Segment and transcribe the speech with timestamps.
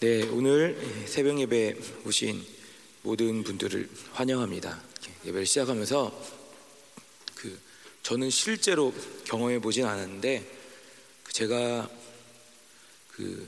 [0.00, 1.76] 네, 오늘 새벽 예배
[2.06, 2.42] 오신
[3.02, 4.82] 모든 분들을 환영합니다.
[5.26, 6.26] 예배를 시작하면서
[7.34, 7.58] 그
[8.02, 8.94] 저는 실제로
[9.24, 10.50] 경험해 보진 않았는데
[11.22, 11.90] 그 제가
[13.08, 13.46] 그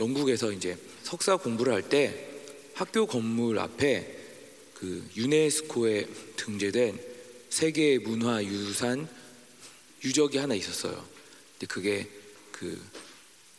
[0.00, 2.40] 영국에서 이제 석사 공부를 할 때
[2.74, 4.16] 학교 건물 앞에
[4.74, 7.00] 그 유네스코에 등재된
[7.48, 9.08] 세계 문화 유산
[10.04, 11.08] 유적이 하나 있었어요.
[11.52, 12.08] 근데 그게
[12.50, 12.76] 그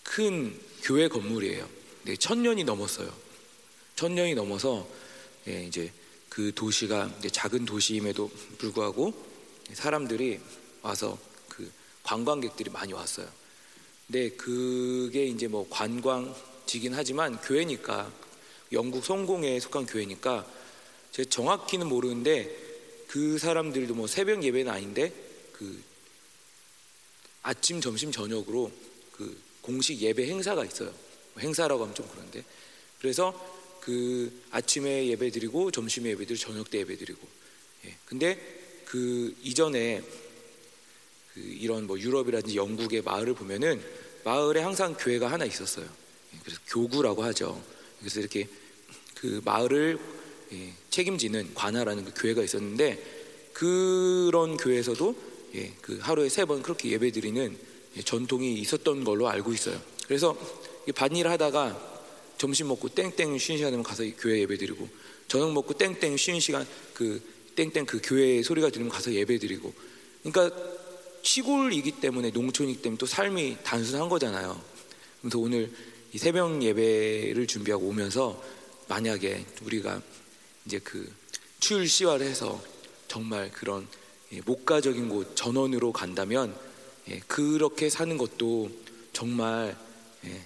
[0.09, 1.67] 큰 교회 건물이에요.
[2.03, 3.13] 네, 천 년이 넘었어요.
[3.95, 4.87] 천 년이 넘어서
[5.47, 5.91] 예, 이제
[6.29, 9.13] 그 도시가 이제 작은 도시임에도 불구하고
[9.73, 10.39] 사람들이
[10.81, 11.69] 와서 그
[12.03, 13.27] 관광객들이 많이 왔어요.
[14.07, 18.11] 근데 그게 이제 뭐 관광지긴 하지만 교회니까
[18.71, 20.47] 영국 성공에 속한 교회니까
[21.11, 22.55] 제가 정확히는 모르는데
[23.07, 25.11] 그 사람들도 뭐 새벽 예배는 아닌데
[25.53, 25.83] 그
[27.41, 28.71] 아침, 점심, 저녁으로
[29.11, 30.93] 그 공식 예배 행사가 있어요.
[31.39, 32.43] 행사라고 하면 좀 그런데
[32.99, 33.33] 그래서
[33.81, 37.27] 그 아침에 예배 드리고 점심에 예배 드리고 저녁 때 예배 드리고
[37.85, 37.95] 예.
[38.05, 38.37] 근데
[38.85, 40.01] 그 이전에
[41.33, 43.81] 그 이런 뭐 유럽이라든지 영국의 마을을 보면은
[44.23, 45.85] 마을에 항상 교회가 하나 있었어요.
[45.85, 46.37] 예.
[46.43, 47.61] 그래서 교구라고 하죠.
[47.99, 48.47] 그래서 이렇게
[49.15, 49.99] 그 마을을
[50.51, 55.15] 예, 책임지는 관하라는 그 교회가 있었는데 그런 교회에서도
[55.55, 57.68] 예, 그 하루에 세 번 그렇게 예배 드리는 예,
[58.03, 59.79] 전통이 있었던 걸로 알고 있어요.
[60.07, 60.37] 그래서
[60.95, 61.89] 반일 하다가
[62.37, 64.87] 점심 먹고 땡땡 쉬는 시간 되면 가서 교회 예배 드리고
[65.27, 67.21] 저녁 먹고 땡땡 쉬는 시간 그
[67.55, 69.73] 땡땡 그 교회 소리가 들리면 가서 예배 드리고
[70.23, 70.55] 그러니까
[71.21, 74.59] 시골이기 때문에 농촌이기 때문에 또 삶이 단순한 거잖아요.
[75.21, 75.71] 그래서 오늘
[76.13, 78.41] 이 새벽 예배를 준비하고 오면서
[78.87, 80.01] 만약에 우리가
[80.65, 81.11] 이제 그
[81.59, 82.61] 추율 시화를 해서
[83.07, 83.87] 정말 그런
[84.31, 86.55] 예, 목가적인 곳 전원으로 간다면
[87.09, 88.69] 예, 그렇게 사는 것도
[89.13, 89.77] 정말
[90.25, 90.41] 예,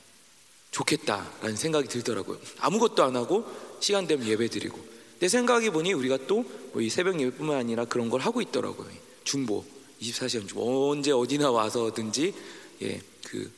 [0.71, 2.39] 좋겠다라는 생각이 들더라고요.
[2.59, 3.45] 아무것도 안 하고
[3.79, 4.79] 시간 되면 예배 드리고.
[5.19, 8.89] 내 생각해 보니 우리가 또이 뭐 새벽 예배뿐만 아니라 그런 걸 하고 있더라고요.
[9.23, 9.63] 중보
[10.01, 12.33] 24시간 중보 언제 어디나 와서든지
[12.81, 13.51] 예, 그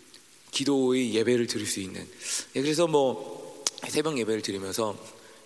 [0.51, 2.07] 기도의 예배를 드릴 수 있는.
[2.55, 4.97] 예, 그래서 뭐 새벽 예배를 드리면서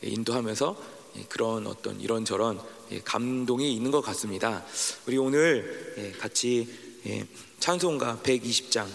[0.03, 2.59] 예, 인도하면서 예, 그런 어떤 이런저런
[2.91, 4.66] 예, 감동이 있는 것 같습니다.
[5.06, 6.68] 우리 오늘 예, 같이
[7.06, 7.26] 예,
[7.59, 8.88] 찬송가 120장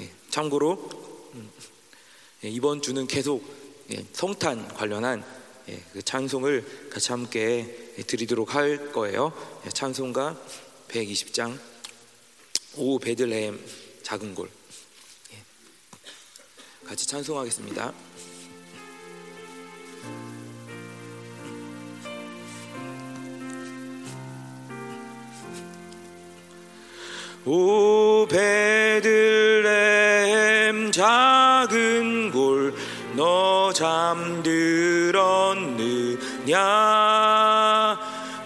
[0.00, 0.90] 예, 참고로
[1.34, 1.50] 음,
[2.44, 3.42] 예, 이번 주는 계속
[3.92, 5.24] 예, 성탄 관련한
[5.68, 9.32] 예, 그 찬송을 같이 함께 드리도록 할 거예요.
[9.72, 10.38] 찬송가
[10.88, 11.58] 120장
[12.76, 13.58] 오 베들레헴
[14.02, 14.50] 작은 골
[16.86, 17.92] 같이 찬송하겠습니다.
[27.46, 28.92] 오 베들레헴
[30.92, 32.74] 작은 골
[33.14, 35.18] 너 잠들었느냐?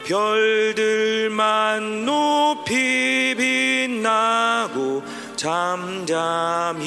[0.05, 5.03] 별들만 높이 빛나고
[5.37, 6.85] 잠잠히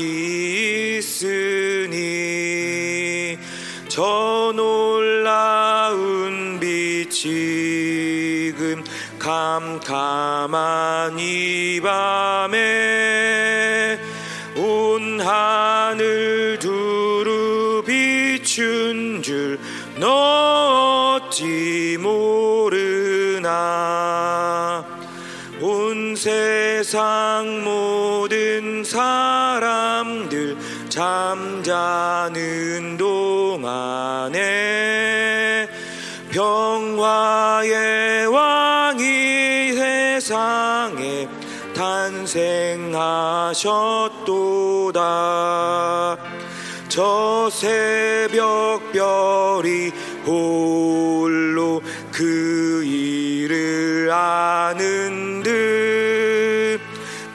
[0.97, 1.97] 있으니
[3.87, 7.56] 저 놀라운 빛이
[9.57, 12.57] 캄캄한 이 밤에
[14.55, 19.57] 온 하늘 두루 비춘 줄
[19.99, 23.47] 너 어찌 모르나.
[25.59, 30.55] 온 세상 모든 사람들
[30.89, 32.35] 잠자는
[32.97, 34.37] 동안에
[36.29, 37.86] 평화의
[43.53, 44.97] 하셨도다.
[46.89, 49.91] 저 새벽 별이
[50.25, 51.81] 홀로
[52.11, 56.79] 그 일을 아는 듯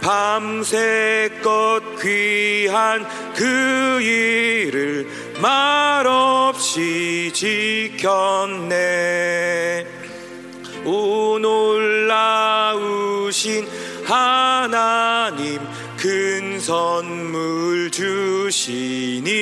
[0.00, 3.06] 밤새껏 귀한
[3.36, 5.06] 그 일을
[5.40, 8.72] 말없이 지켰네.
[10.84, 12.82] 오 놀라우신
[14.12, 15.59] 하나님
[15.97, 19.32] 큰 선물 주시니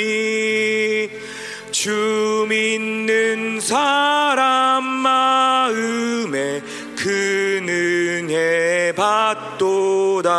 [1.72, 6.62] 주 믿는 사람 마음에
[6.96, 10.30] 큰 은혜 받도다.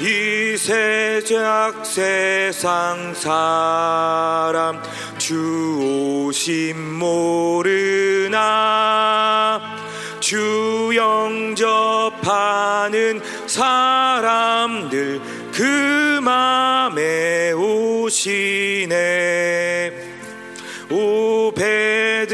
[0.00, 4.82] 이 세작 세상 사람
[5.18, 8.40] 주 오심 모르나?
[10.20, 15.20] 주 영접 하는 사람들
[15.52, 19.92] 그 맘에 오시 오시네.
[20.90, 22.26] 오 베들레헴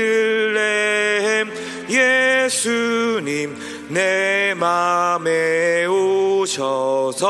[1.91, 3.55] 예수님
[3.91, 7.27] 내 맘에 오셔서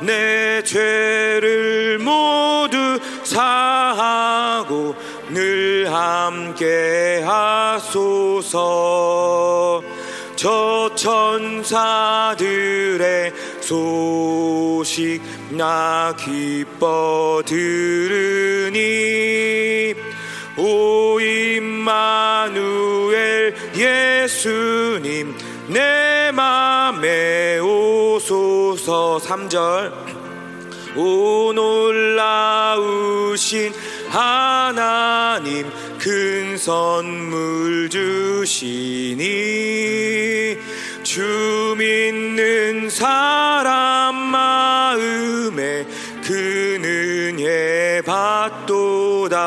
[0.00, 4.94] 내 죄를 모두 사하고
[5.28, 8.64] 늘 함께 하소서
[10.44, 12.42] 저 천사들의
[13.62, 18.84] 소식 나 기뻐 들으니
[20.58, 21.94] 오 임마누엘
[23.74, 25.34] 예수님
[25.68, 29.20] 내 맘에 오소서.
[29.24, 29.94] 3절.
[30.94, 32.92] 오 놀라우신
[34.10, 35.72] 하나님
[36.04, 39.24] 큰 선물 주시니
[41.02, 45.86] 주 믿는 사람 마음에
[46.22, 49.40] 그 은혜 받도다.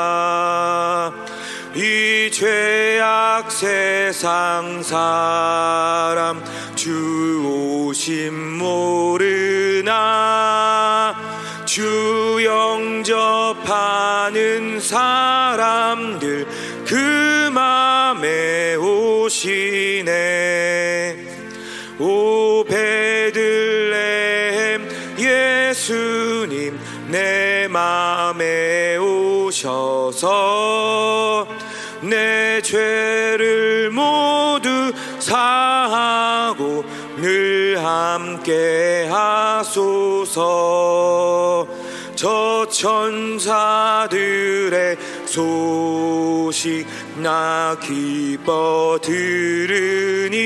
[1.75, 6.43] 이 죄악 세상 사람
[6.73, 9.93] 주 오심 모르나
[11.77, 12.39] 주
[13.53, 16.47] 영접하는 사람들
[16.87, 20.07] 그 맘에 오시네.
[21.99, 23.29] 오 베들레헴
[25.19, 26.79] 예수님
[27.09, 30.25] 내 맘에 오셔서
[32.01, 36.83] 내 죄를 모두 사하고
[37.17, 39.07] 늘 함께
[39.67, 41.67] 하소서.
[42.15, 44.07] 저 천사들의
[45.25, 46.87] 소식
[47.17, 50.37] 나 기뻐 들으니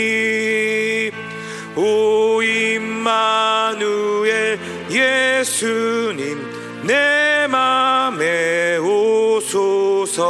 [1.78, 4.60] 오 임마누엘
[4.90, 10.22] 예수님 내 맘에 오소서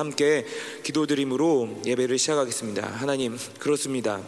[0.00, 0.44] 함께
[0.82, 2.86] 기도드림으로 예배를 시작하겠습니다.
[2.88, 4.20] 하나님 그렇습니다.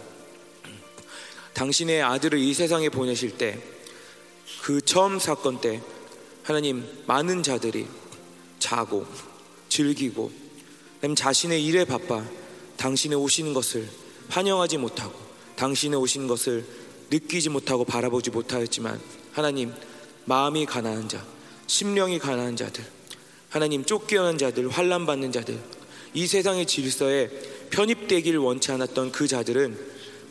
[1.54, 3.72] 당신의 아들을 이 세상에 보내실 때
[4.62, 5.82] 그 처음 사건 때
[6.44, 7.88] 하나님 많은 자들이
[8.60, 9.04] 자고
[9.68, 10.30] 즐기고
[11.00, 12.24] 남 자신의 일에 바빠
[12.76, 13.88] 당신의 오시는 것을
[14.28, 15.18] 환영하지 못하고
[15.56, 16.64] 당신의 오시는 것을
[17.10, 19.00] 느끼지 못하고 바라보지 못하였지만
[19.32, 19.72] 하나님
[20.26, 21.24] 마음이 가난한 자,
[21.66, 22.84] 심령이 가난한 자들,
[23.52, 25.58] 하나님 쫓겨난 자들, 환란 받는 자들,
[26.14, 27.28] 이 세상의 질서에
[27.68, 29.78] 편입되길 원치 않았던 그 자들은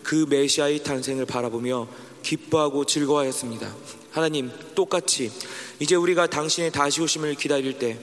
[0.02, 1.88] 그 메시아의 탄생을 바라보며
[2.24, 3.76] 기뻐하고 즐거워하였습니다.
[4.10, 5.32] 하나님 똑같이
[5.80, 8.00] 이제 우리가 당신의 다시 오심을 기다릴 때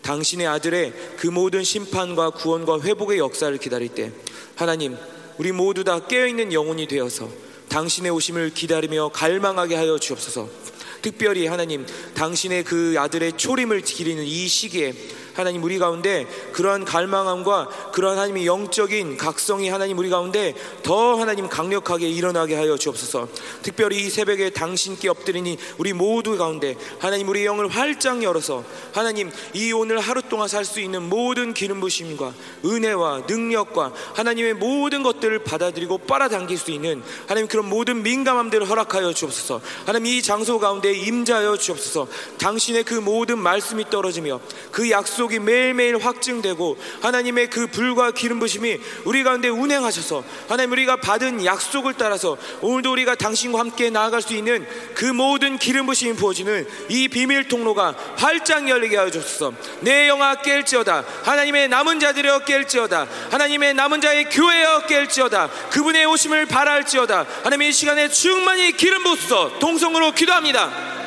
[0.00, 4.10] 당신의 아들의 그 모든 심판과 구원과 회복의 역사를 기다릴 때
[4.54, 4.96] 하나님
[5.36, 7.28] 우리 모두 다 깨어있는 영혼이 되어서
[7.68, 10.61] 당신의 오심을 기다리며 갈망하게 하여 주옵소서
[11.02, 11.84] 특별히 하나님
[12.14, 14.94] 당신의 그 아들의 초림을 기리는 이 시기에
[15.34, 22.08] 하나님 우리 가운데 그러한 갈망함과 그러한 하나님의 영적인 각성이 하나님 우리 가운데 더 하나님 강력하게
[22.08, 23.28] 일어나게 하여 주옵소서.
[23.62, 29.72] 특별히 이 새벽에 당신께 엎드리니 우리 모두 가운데 하나님 우리 영을 활짝 열어서 하나님 이
[29.72, 32.32] 오늘 하루 동안 살 수 있는 모든 기름 부심과
[32.64, 39.60] 은혜와 능력과 하나님의 모든 것들을 받아들이고 빨아당길 수 있는 하나님 그런 모든 민감함들을 허락하여 주옵소서.
[39.86, 42.06] 하나님 이 장소 가운데 임자하여 주옵소서.
[42.38, 48.78] 당신의 그 모든 말씀이 떨어지며 그 약속 약속이 매일매일 확증되고 하나님의 그 불과 기름 부심이
[49.04, 54.66] 우리 가운데 운행하셔서 하나님 우리가 받은 약속을 따라서 오늘도 우리가 당신과 함께 나아갈 수 있는
[54.94, 59.52] 그 모든 기름 부심이 부어지는 이 비밀 통로가 활짝 열리게 하여 주옵소서.
[59.80, 67.26] 내 영아 깰지어다 하나님의 남은 자들이여 깰지어다 하나님의 남은 자의 교회여 깰지어다 그분의 오심을 바랄지어다.
[67.44, 69.58] 하나님 이 시간에 충만히 기름 부으소서.
[69.58, 71.01] 동성으로 기도합니다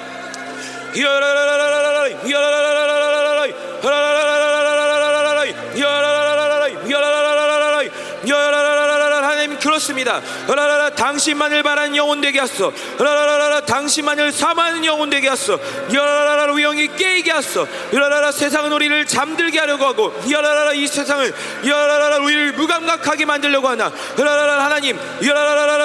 [0.96, 1.26] 하
[9.76, 10.22] 그렇습니다.
[10.96, 12.72] 당신만을 바라는 영혼 되게 하소.
[13.66, 15.60] 당신만을 사모하는 영혼 되게 하소.
[16.54, 17.68] 우리 영이 깨게 하소.
[18.32, 20.14] 세상은 우리를 잠들게 하려고 하고
[20.76, 21.34] 이 세상은
[22.22, 24.98] 우리를 무감각하게 만들려고 하나 하나님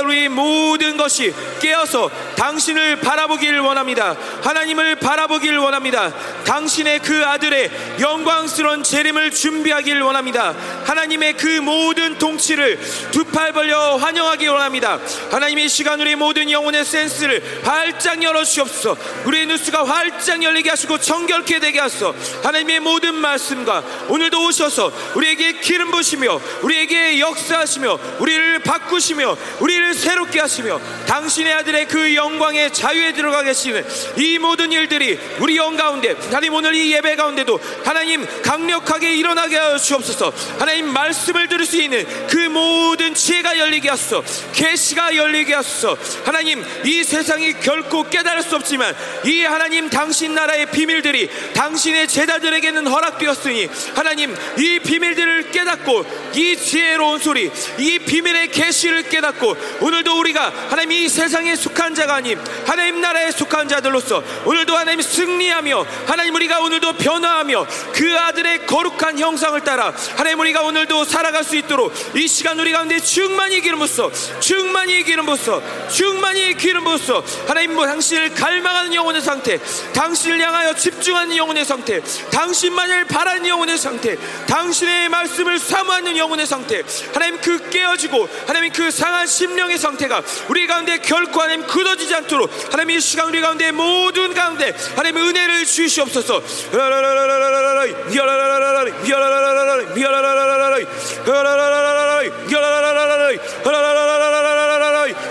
[0.05, 4.15] 우리 모든 것이 깨어서 당신을 바라보길 원합니다.
[4.43, 6.13] 하나님을 바라보길 원합니다.
[6.45, 7.71] 당신의 그 아들의
[8.01, 10.55] 영광스러운 재림을 준비하길 원합니다.
[10.85, 12.79] 하나님의 그 모든 통치를
[13.11, 14.99] 두 팔 벌려 환영하기 원합니다.
[15.31, 18.97] 하나님의 시간 우리 모든 영혼의 센스를 활짝 열어 주옵소서.
[19.25, 22.15] 우리의 뉴스가 활짝 열리게 하시고 정결케 되게 하소서.
[22.43, 30.81] 하나님의 모든 말씀과 오늘도 오셔서 우리에게 기름 부시며 우리에게 역사하시며 우리를 바꾸시며 우리를 새롭게 하시며
[31.07, 36.75] 당신의 아들의 그 영광의 자유에 들어가 계시는 이 모든 일들이 우리 영 가운데 하나님 오늘
[36.75, 40.33] 이 예배 가운데도 하나님 강력하게 일어나게 하여 주옵소서.
[40.59, 44.23] 하나님 말씀을 들을 수 있는 그 모든 지혜가 열 리게 하소서.
[44.53, 45.97] 계시가 열리게 하소서.
[46.25, 53.69] 하나님 이 세상이 결코 깨달을 수 없지만 이 하나님 당신 나라의 비밀들이 당신의 제자들에게는 허락되었으니
[53.95, 61.09] 하나님 이 비밀들을 깨닫고 이 지혜로운 소리 이 비밀의 계시를 깨닫고 오늘도 우리가 하나님 이
[61.09, 67.67] 세상에 속한 자가 아님 하나님 나라에 속한 자들로서 오늘도 하나님 승리하며 하나님 우리가 오늘도 변화하며
[67.93, 72.99] 그 아들의 거룩한 형상을 따라 하나님 우리가 오늘도 살아갈 수 있도록 이 시간 우리 가운데
[73.01, 74.11] 충만히 기름 부어.
[74.41, 75.63] 충만히 기름 부어.
[75.89, 77.23] 충만히 기름 부어.
[77.47, 79.59] 하나님 뭐 당신을 갈망하는 영혼의 상태
[79.93, 82.01] 당신을 향하여 집중하는 영혼의 상태
[82.31, 89.27] 당신만을 바라는 영혼의 상태 당신의 말씀을 사모하는 영혼의 상태 하나님 그 깨어지고 하나님 그 상한
[89.27, 94.75] 심령의 상태가 우리 가운데 결코 하나님 굳어지지 않도록 하나님 이 시간 우리 가운데 모든 가운데
[94.97, 96.43] 하나님 은혜를 주시옵소서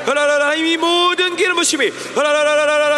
[0.05, 1.91] 하나님이 모든 기름 부심이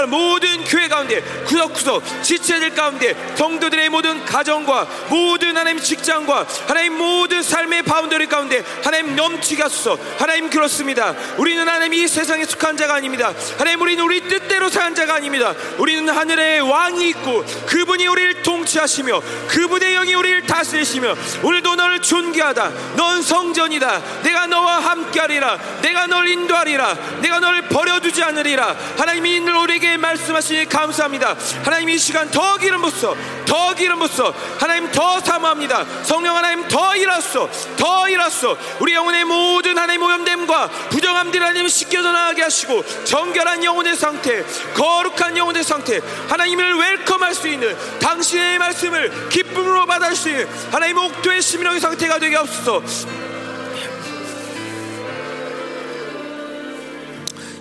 [0.08, 7.84] 모든 교회 가운데 구석구석 지체들 가운데 성도들의 모든 가정과 모든 하나님 직장과 하나님 모든 삶의
[7.84, 9.98] boundary 가운데 하나님 넘치게 하소서.
[10.18, 11.16] 하나님 그렇습니다.
[11.38, 13.34] 우리는 하나님 이 세상에 속한 자가 아닙니다.
[13.58, 15.54] 하나님 우리는 우리 뜻대로 사는 자가 아닙니다.
[15.78, 22.72] 우리는 하늘의 왕이 있고 그분이 우리를 통치하시며 그분의 영이 우리를 다스리시며 오늘도 너를 존귀하다.
[22.98, 24.22] 넌 성전이다.
[24.24, 25.58] 내가 너와 함께하리라.
[25.82, 26.94] 내가 널 인도하리라.
[27.22, 28.76] 내가 너를 버려두지 않으리라.
[28.98, 31.36] 하나님이 우리에게 말씀하 시니 감사합니다.
[31.64, 34.34] 하나님 이 시간 더 기름 부어 더 기름 부어.
[34.60, 35.86] 하나님 더 사모합니다.
[36.04, 42.42] 성령 하나님 더 일하소 더 일하소 우리 영혼의 모든 하나님 오염됨과 부정함들 하나님 씻겨져 나가게
[42.44, 44.44] 하시고 정결한 영혼의 상태
[44.74, 51.42] 거룩한 영혼의 상태 하나님을 웰컴할 수 있는 당신의 말씀을 기쁨으로 받을 수 있는 하나님 옥도의
[51.42, 52.82] 심령의 상태가 되게 하옵소서.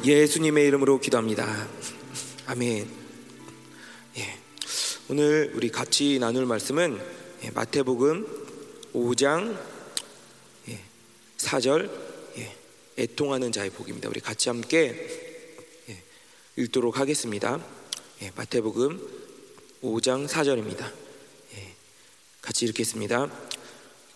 [0.05, 1.47] 예수님의 이름으로 기도합니다.
[2.51, 2.91] 아멘.
[4.17, 4.39] 예.
[5.09, 7.01] 오늘 우리 같이 나눌 말씀은
[7.45, 8.27] 예, 마태복음
[8.93, 9.57] 5장
[10.69, 10.81] 예,
[11.39, 11.89] 4절
[12.39, 12.57] 예,
[12.99, 14.09] 애통하는 자의 복입니다.
[14.09, 14.97] 우리 같이 함께
[15.91, 16.03] 예,
[16.57, 17.65] 읽도록 하겠습니다.
[18.23, 18.99] 예, 마태복음
[19.85, 20.93] 5장 4절입니다.
[21.55, 21.75] 예,
[22.43, 23.31] 같이 읽겠습니다.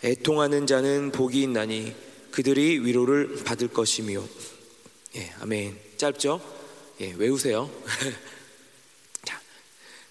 [0.02, 1.94] 애통하는 자는 복이 있나니
[2.32, 4.24] 그들이 위로를 받을 것이며
[5.14, 5.78] 예, 아멘.
[5.98, 6.63] 짧죠?
[7.00, 7.68] 예, 외우세요.
[9.26, 9.40] 자,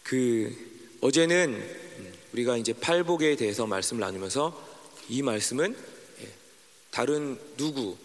[0.04, 0.54] 그
[1.00, 1.64] 어제는
[2.34, 4.72] 우리가 이제 팔복에 대해서 말씀을 나누면서
[5.08, 5.78] 이 말씀은
[6.22, 6.30] 예,
[6.92, 7.96] 다른 누구,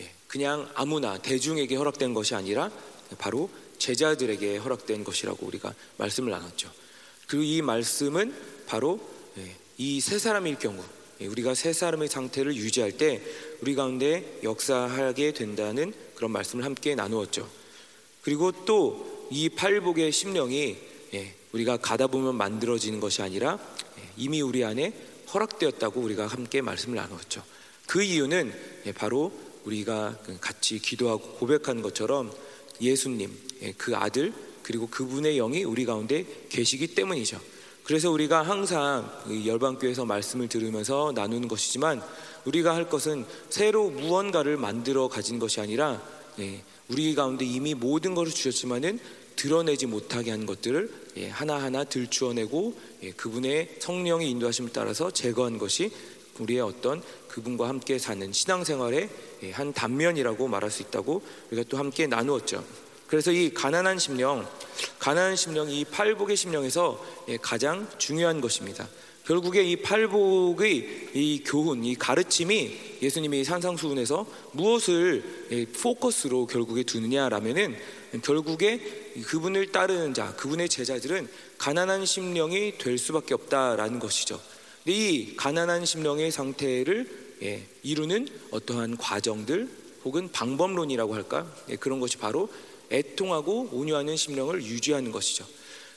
[0.00, 2.72] 예, 그냥 아무나 대중에게 허락된 것이 아니라
[3.18, 3.48] 바로
[3.78, 6.72] 제자들에게 허락된 것이라고 우리가 말씀을 나눴죠.
[7.28, 8.34] 그리고 이 말씀은
[8.66, 8.98] 바로
[9.38, 10.82] 예, 이세 사람일 경우
[11.20, 13.22] 예, 우리가 세 사람의 상태를 유지할 때
[13.60, 17.63] 우리 가운데 역사하게 된다는 그런 말씀을 함께 나누었죠.
[18.24, 20.76] 그리고 또 이 팔복의 심령이
[21.14, 23.58] 예, 우리가 가다 보면 만들어지는 것이 아니라
[23.98, 24.92] 예, 이미 우리 안에
[25.32, 27.42] 허락되었다고 우리가 함께 말씀을 나누었죠.
[27.86, 28.52] 그 이유는
[28.94, 29.32] 바로
[29.64, 32.32] 우리가 그 같이 기도하고 고백하는 것처럼
[32.80, 33.30] 예수님,
[33.76, 37.40] 그 아들 그리고 그분의 영이 우리 가운데 계시기 때문이죠.
[37.82, 39.10] 그래서 우리가 항상
[39.44, 42.02] 열방교회에서 말씀을 들으면서 나누는 것이지만
[42.44, 46.00] 우리가 할 것은 새로 무언가를 만들어 가진 것이 아니라
[46.38, 48.98] 예, 우리 가운데 이미 모든 것을 주셨지만은
[49.36, 55.90] 드러내지 못하게 한 것들을 예, 하나하나 들추어내고 예, 그분의 성령의 인도하심을 따라서 제거한 것이
[56.38, 59.08] 우리의 어떤 그분과 함께 사는 신앙생활의
[59.52, 62.64] 한 단면이라고 말할 수 있다고 우리가 또 함께 나누었죠.
[63.14, 64.44] 그래서 이 가난한 심령,
[64.98, 67.00] 가난한 심령이 이 팔복의 심령에서
[67.42, 68.88] 가장 중요한 것입니다.
[69.24, 77.76] 결국에 이 팔복의 이 교훈, 이 가르침이 예수님이 산상수훈에서 무엇을 예, 포커스로 결국에 두느냐라면은
[78.20, 78.80] 결국에
[79.26, 84.40] 그분을 따르는 자, 그분의 제자들은 가난한 심령이 될 수밖에 없다라는 것이죠.
[84.86, 89.68] 이 가난한 심령의 상태를 예, 이루는 어떠한 과정들
[90.04, 92.48] 혹은 방법론이라고 할까 예, 그런 것이 바로
[92.90, 95.46] 애통하고 온유하는 심령을 유지하는 것이죠.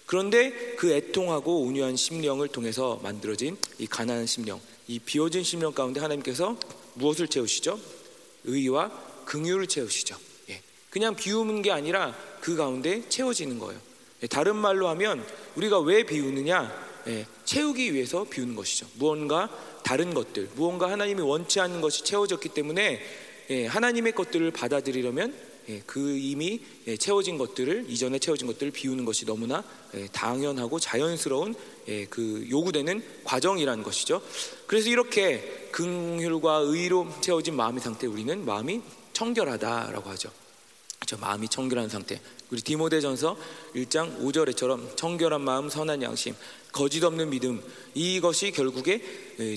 [0.05, 6.57] 그런데 그 애통하고 온유한 심령을 통해서 만들어진 이 가난한 심령, 이 비워진 심령 가운데 하나님께서
[6.93, 7.79] 무엇을 채우시죠?
[8.45, 8.89] 의와
[9.25, 10.17] 긍휼을 채우시죠.
[10.49, 10.61] 예.
[10.89, 13.79] 그냥 비우는 게 아니라 그 가운데 채워지는 거예요.
[14.23, 15.25] 예, 다른 말로 하면
[15.55, 16.87] 우리가 왜 비우느냐?
[17.07, 18.87] 예, 채우기 위해서 비우는 것이죠.
[18.95, 19.49] 무언가
[19.83, 23.01] 다른 것들, 무언가 하나님이 원치 않는 것이 채워졌기 때문에
[23.49, 25.46] 예, 하나님의 것들을 받아들이려면 예,
[25.85, 29.63] 그 이미 예, 채워진 것들을 이전에 채워진 것들을 비우는 것이 너무나
[29.95, 31.55] 예, 당연하고 자연스러운
[32.09, 34.21] 그 요구되는 과정이라는 것이죠.
[34.65, 38.81] 그래서 이렇게 긍휼과 의로 채워진 마음의 상태 우리는 마음이
[39.13, 40.31] 청결하다라고 하죠.
[41.05, 42.19] 저 마음이 청결한 상태.
[42.49, 43.37] 우리 디모데전서
[43.75, 46.33] 1장 5절에처럼 청결한 마음, 선한 양심,
[46.71, 47.61] 거짓 없는 믿음
[47.93, 49.01] 이것이 결국에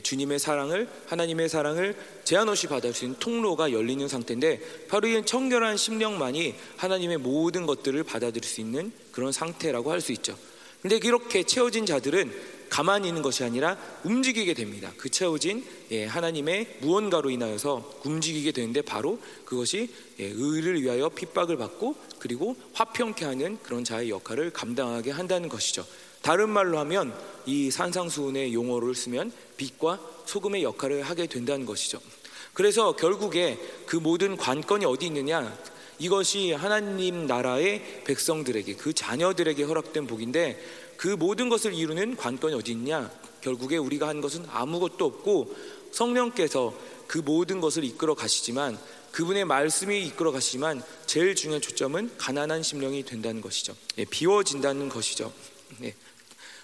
[0.02, 5.76] 주님의 사랑을 하나님의 사랑을 제한 없이 받을 수 있는 통로가 열리는 상태인데 바로 이 청결한
[5.76, 10.36] 심령만이 하나님의 모든 것들을 받아들일 수 있는 그런 상태라고 할 수 있죠.
[10.82, 14.92] 근데 이렇게 채워진 자들은 가만히 있는 것이 아니라 움직이게 됩니다.
[14.96, 21.96] 그 채워진 예, 하나님의 무언가로 인하여서 움직이게 되는데 바로 그것이 예, 의를 위하여 핍박을 받고
[22.20, 25.84] 그리고 화평케 하는 그런 자의 역할을 감당하게 한다는 것이죠.
[26.22, 32.00] 다른 말로 하면 이 산상수훈의 용어를 쓰면 빛과 소금의 역할을 하게 된다는 것이죠.
[32.52, 35.56] 그래서 결국에 그 모든 관건이 어디 있느냐?
[36.00, 40.58] 이것이 하나님 나라의 백성들에게 그 자녀들에게 허락된 복인데
[41.00, 43.10] 그 모든 것을 이루는 관건이 어디 있냐?
[43.40, 45.56] 결국에 우리가 한 것은 아무것도 없고
[45.92, 46.74] 성령께서
[47.06, 48.78] 그 모든 것을 이끌어 가시지만
[49.10, 53.74] 그분의 말씀이 이끌어 가시지만 제일 중요한 초점은 가난한 심령이 된다는 것이죠.
[53.96, 55.32] 예, 비워진다는 것이죠.
[55.78, 55.94] 네.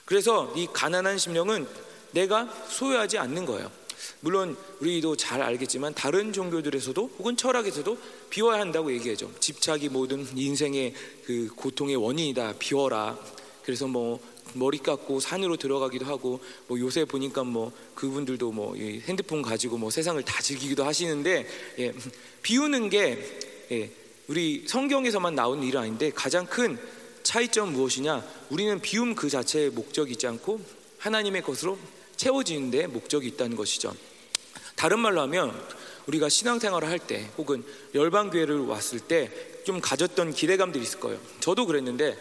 [0.05, 1.66] 그래서 이 가난한 심령은
[2.11, 3.73] 내가 소유하지 않는 거예요.
[4.21, 9.33] 물론 우리도 잘 알겠지만 다른 종교들에서도 혹은 철학에서도 비워야 한다고 얘기하죠.
[9.40, 10.93] 집착이 모든 인생의
[11.25, 12.57] 그 고통의 원인이다.
[12.59, 13.19] 비워라.
[13.66, 14.20] 그래서 뭐
[14.52, 20.23] 머리 깎고 산으로 들어가기도 하고 뭐 요새 보니까 뭐 그분들도 뭐 핸드폰 가지고 뭐 세상을
[20.23, 21.49] 다 즐기기도 하시는데
[21.80, 21.92] 예,
[22.42, 23.18] 비우는 게
[23.73, 23.90] 예,
[24.28, 26.78] 우리 성경에서만 나온 일은 아닌데 가장 큰
[27.25, 28.25] 차이점 무엇이냐?
[28.50, 30.61] 우리는 비움 그 자체에 목적이 있지 않고
[30.99, 31.76] 하나님의 것으로
[32.14, 33.96] 채워지는 데 목적이 있다는 것이죠.
[34.76, 35.61] 다른 말로 하면
[36.06, 37.64] 우리가 신앙생활을 할 때 혹은
[37.96, 41.18] 열방교회를 왔을 때 좀 가졌던 기대감들이 있을 거예요.
[41.40, 42.16] 저도 그랬는데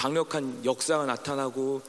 [0.00, 1.82] 강력한 역사가 나타나고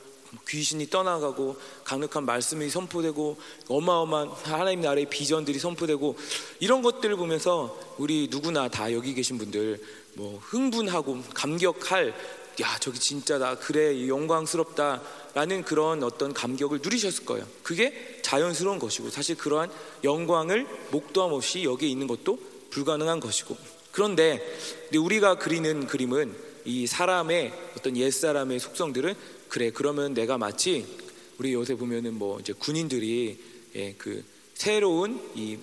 [0.45, 3.37] 귀신이 떠나가고 강력한 말씀이 선포되고
[3.69, 6.17] 어마어마한 하나님 나라의 비전들이 선포되고
[6.59, 9.81] 이런 것들을 보면서 우리 누구나 다 여기 계신 분들
[10.15, 12.13] 뭐 흥분하고 감격할
[12.61, 17.47] 야 저기 진짜다 그래 영광스럽다라는 그런 어떤 감격을 누리셨을 거예요.
[17.63, 19.71] 그게 자연스러운 것이고 사실 그러한
[20.03, 22.37] 영광을 목도함 없이 여기에 있는 것도
[22.71, 23.55] 불가능한 것이고
[23.93, 24.45] 그런데
[24.93, 29.15] 우리가 그리는 그림은 이 사람의 어떤 옛 사람의 속성들은
[29.49, 30.85] 그래 그러면 내가 마치
[31.37, 33.39] 우리 요새 보면은 뭐 이제 군인들이
[33.75, 35.57] 예, 그 새로운 이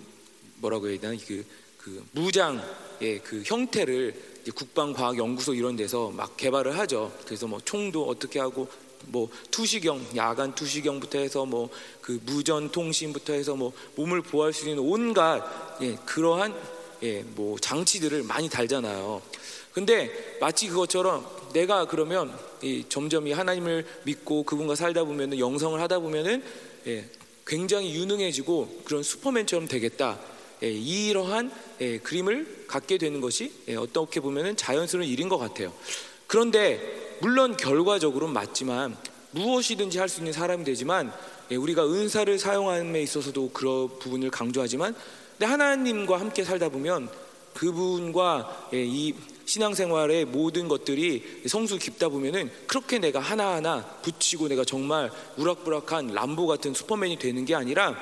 [0.56, 1.44] 뭐라고 해야 되나 그,
[1.78, 4.14] 그 무장의 그 형태를
[4.54, 7.12] 국방과학연구소 이런 데서 막 개발을 하죠.
[7.26, 8.68] 그래서 뭐 총도 어떻게 하고
[9.06, 11.70] 뭐 투시경, 야간 투시경부터 해서 뭐
[12.08, 15.44] 그 무전 통신부터 해서 뭐 몸을 보호할 수 있는 온갖
[15.82, 16.54] 예, 그러한
[17.02, 19.20] 예, 뭐 장치들을 많이 달잖아요.
[19.78, 20.10] 근데
[20.40, 26.42] 마치 그것처럼 내가 그러면 이 점점 이 하나님을 믿고 그분과 살다 보면은 영성을 하다 보면은
[26.88, 27.04] 예,
[27.46, 30.18] 굉장히 유능해지고 그런 슈퍼맨처럼 되겠다.
[30.64, 35.72] 예, 이러한 예, 그림을 갖게 되는 것이 예, 어떻게 보면 자연스러운 일인 것 같아요.
[36.26, 38.96] 그런데 물론 결과적으로 맞지만
[39.30, 41.12] 무엇이든지 할 수 있는 사람이 되지만
[41.52, 44.96] 우리가 은사를 사용함에 있어서도 그런 부분을 강조하지만
[45.40, 47.08] 하나님과 함께 살다 보면
[47.54, 49.14] 그분과 이
[49.48, 56.74] 신앙생활의 모든 것들이 성수 깊다 보면은 그렇게 내가 하나하나 붙이고 내가 정말 우락부락한 람보 같은
[56.74, 57.96] 슈퍼맨이 되는 게 아니라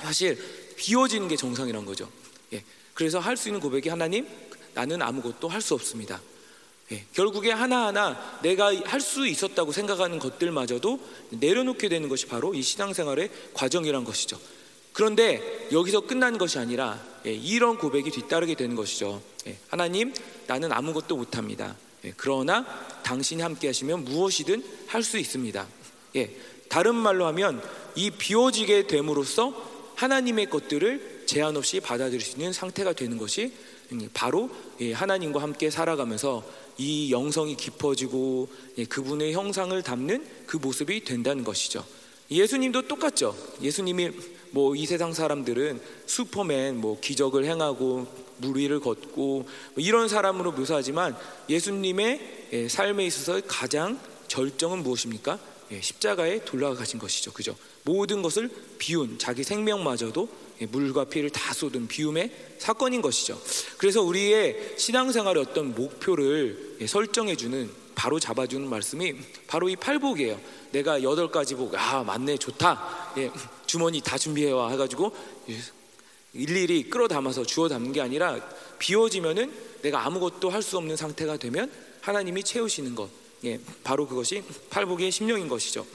[0.00, 0.38] 사실
[0.76, 2.08] 비워지는 게 정상이란 거죠.
[2.54, 2.64] 예.
[2.94, 4.26] 그래서 할 수 있는 고백이 하나님,
[4.72, 6.22] 나는 아무것도 할 수 없습니다.
[6.90, 7.04] 예.
[7.12, 11.00] 결국에 하나하나 내가 할 수 있었다고 생각하는 것들마저도
[11.32, 14.40] 내려놓게 되는 것이 바로 이 신앙생활의 과정이란 것이죠.
[14.94, 19.20] 그런데 여기서 끝나는 것이 아니라 예, 이런 고백이 뒤따르게 되는 것이죠.
[19.46, 20.14] 예, 하나님,
[20.48, 21.76] 나는 아무것도 못합니다.
[22.04, 22.64] 예, 그러나
[23.02, 25.66] 당신이 함께 하시면 무엇이든 할 수 있습니다.
[26.16, 26.36] 예,
[26.68, 27.62] 다른 말로 하면
[27.94, 33.52] 이 비워지게 됨으로써 하나님의 것들을 제한 없이 받아들일 수 있는 상태가 되는 것이
[34.14, 34.50] 바로
[34.94, 36.44] 하나님과 함께 살아가면서
[36.78, 38.48] 이 영성이 깊어지고
[38.88, 41.84] 그분의 형상을 담는 그 모습이 된다는 것이죠.
[42.30, 43.36] 예수님도 똑같죠.
[43.60, 44.10] 예수님이
[44.50, 48.06] 뭐 이 세상 사람들은 슈퍼맨 뭐 기적을 행하고
[48.38, 51.16] 물 위를 걷고 뭐 이런 사람으로 묘사하지만
[51.48, 55.38] 예수님의 삶에 있어서 가장 절정은 무엇입니까?
[55.80, 57.32] 십자가에 돌아가신 것이죠.
[57.32, 57.54] 그죠?
[57.84, 60.28] 모든 것을 비운 자기 생명마저도
[60.60, 63.40] 예, 물과 피를 다 쏟은 비움의 사건인 것이죠.
[63.76, 69.14] 그래서 우리의 신앙생활의 어떤 목표를 예, 설정해 주는 바로 잡아주는 말씀이
[69.46, 70.40] 바로 이 팔복이에요.
[70.72, 73.12] 내가 여덟 가지 복, 아 맞네 좋다.
[73.18, 73.30] 예,
[73.68, 75.14] 주머니 다 준비해와 해가지고
[76.32, 78.40] 일일이 끌어 담아서 주워 담는 게 아니라
[78.78, 79.52] 비워지면은
[79.82, 83.08] 내가 아무것도 할 수 없는 상태가 되면 하나님이 채우시는 것.
[83.44, 85.86] 예, 바로 그것이 팔복의 심령인 것이죠.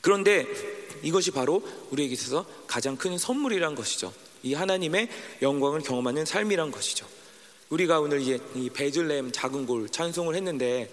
[0.00, 0.46] 그런데
[1.02, 4.12] 이것이 바로 우리에게 있어서 가장 큰 선물이란 것이죠.
[4.42, 5.08] 이 하나님의
[5.42, 7.06] 영광을 경험하는 삶이란 것이죠.
[7.70, 10.92] 우리가 오늘 이제 이 베들레헴 작은 골 찬송을 했는데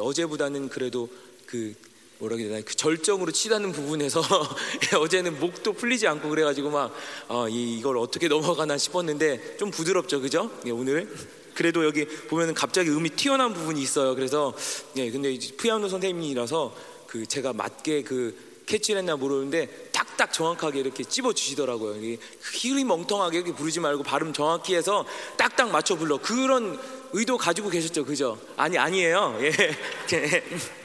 [0.00, 1.08] 어제보다는 그래도
[1.46, 1.74] 그
[2.22, 4.22] 뭐라 해야 되나 그 절정으로 치닫는 부분에서
[4.96, 6.94] 어제는 목도 풀리지 않고 그래가지고 막
[7.26, 10.48] 어, 이, 이걸 어떻게 넘어가나 싶었는데 좀 부드럽죠, 그죠?
[10.64, 11.12] 예, 오늘
[11.54, 14.14] 그래도 여기 보면은 갑자기 음이 튀어나온 부분이 있어요.
[14.14, 14.54] 그래서
[14.96, 16.74] 예, 근데 피아노 선생님이라서
[17.08, 22.16] 그 제가 맞게 그 캐치를 했나 모르는데 딱딱 정확하게 이렇게 찝어 주시더라고요.
[22.54, 25.04] 휘리 멍텅하게 이렇게 부르지 말고 발음 정확히 해서
[25.36, 26.18] 딱딱 맞춰 불러.
[26.18, 26.78] 그런
[27.12, 28.38] 의도 가지고 계셨죠, 그죠?
[28.56, 29.38] 아니 아니에요.
[29.40, 29.52] 예.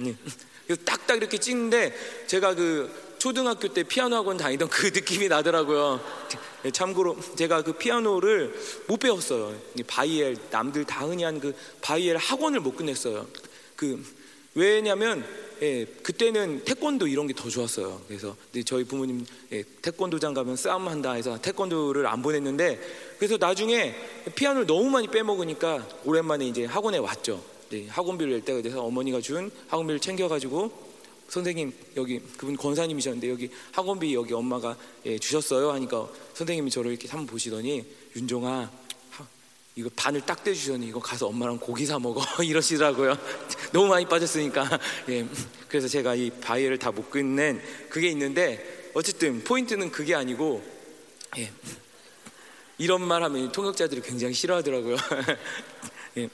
[0.00, 0.18] 음.
[0.84, 1.94] 딱딱 이렇게 찍는데
[2.26, 6.00] 제가 그 초등학교 때 피아노 학원 다니던 그 느낌이 나더라고요.
[6.72, 8.52] 참고로 제가 그 피아노를
[8.88, 9.54] 못 배웠어요.
[9.86, 13.26] 바이엘 남들 다 흔히 한 그 바이엘 학원을 못 끝냈어요.
[13.76, 14.02] 그
[14.54, 15.24] 왜냐면
[15.62, 18.02] 예, 그때는 태권도 이런 게 더 좋았어요.
[18.08, 22.80] 그래서 저희 부모님 예, 태권도장 가면 싸움 한다 해서 태권도를 안 보냈는데
[23.18, 23.94] 그래서 나중에
[24.34, 27.42] 피아노를 너무 많이 빼먹으니까 오랜만에 이제 학원에 왔죠.
[27.70, 30.86] 네, 학원비를 낼 때가 돼서 어머니가 준 학원비를 챙겨가지고
[31.28, 34.76] 선생님 여기 그분 권사님이셨는데 여기 학원비 여기 엄마가
[35.06, 38.70] 예, 주셨어요 하니까 선생님이 저를 이렇게 한번 보시더니 윤종아
[39.78, 42.22] 이거 반을 딱 떼주셨니 이거 가서 엄마랑 고기 사 먹어.
[42.42, 43.14] 이러시더라고요.
[43.72, 44.66] 너무 많이 빠졌으니까.
[45.10, 45.26] 예,
[45.68, 50.64] 그래서 제가 이 바이를 다못 끝낸 그게 있는데 어쨌든 포인트는 그게 아니고
[51.36, 51.52] 예,
[52.78, 54.96] 이런 말 하면 통역자들이 굉장히 싫어하더라고요.
[56.16, 56.30] 예.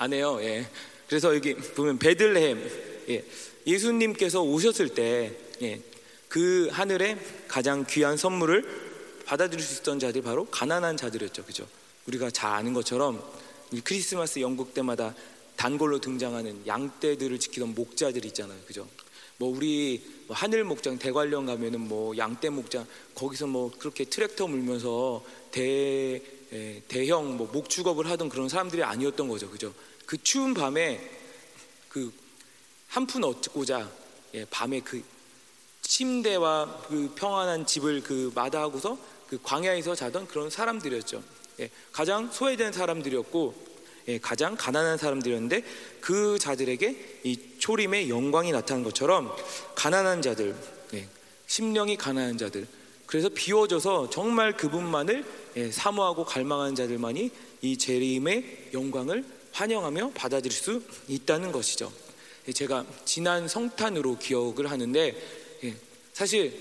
[0.00, 0.38] 안 해요.
[0.40, 0.66] 예.
[1.08, 3.24] 그래서 여기 보면 베들레헴 예.
[3.66, 5.80] 예수님께서 오셨을 때 예.
[6.26, 8.64] 그 하늘에 가장 귀한 선물을
[9.26, 11.44] 받아들일 수 있던 자들이 바로 가난한 자들이었죠.
[11.44, 11.66] 그죠?
[12.06, 13.22] 우리가 잘 아는 것처럼
[13.84, 15.14] 크리스마스 영국 때마다
[15.56, 18.58] 단골로 등장하는 양떼들을 지키던 목자들 있잖아요.
[18.66, 18.88] 그죠?
[19.36, 25.22] 뭐 우리 뭐 하늘 목장 대관령 가면은 뭐 양떼 목장 거기서 뭐 그렇게 트랙터 물면서
[25.50, 29.48] 대 예, 대형 뭐 목축업을 하던 그런 사람들이 아니었던 거죠.
[29.50, 29.72] 그죠?
[30.10, 31.00] 그 추운 밤에
[31.88, 32.12] 그
[32.88, 33.88] 한푼 얻고자
[34.34, 35.04] 예, 밤에 그
[35.82, 41.22] 침대와 그 평안한 집을 그 마다하고서 그 광야에서 자던 그런 사람들이었죠.
[41.60, 43.54] 예, 가장 소외된 사람들이었고
[44.08, 45.62] 예, 가장 가난한 사람들이었는데
[46.00, 49.32] 그 자들에게 이 초림의 영광이 나타난 것처럼
[49.76, 50.56] 가난한 자들,
[50.94, 51.06] 예,
[51.46, 52.66] 심령이 가난한 자들,
[53.06, 57.30] 그래서 비워져서 정말 그분만을 예, 사모하고 갈망하는 자들만이
[57.62, 61.92] 이 재림의 영광을 환영하며 받아들일 수 있다는 것이죠.
[62.48, 65.14] 예, 제가 지난 성탄으로 기억을 하는데
[65.64, 65.74] 예,
[66.14, 66.54] 사실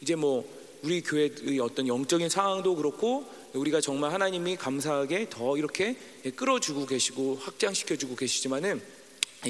[0.00, 0.48] 이제 뭐
[0.82, 5.96] 우리 교회의 어떤 영적인 상황도 그렇고 우리가 정말 하나님이 감사하게 더 이렇게
[6.34, 8.80] 끌어주고 계시고 확장시켜주고 계시지만은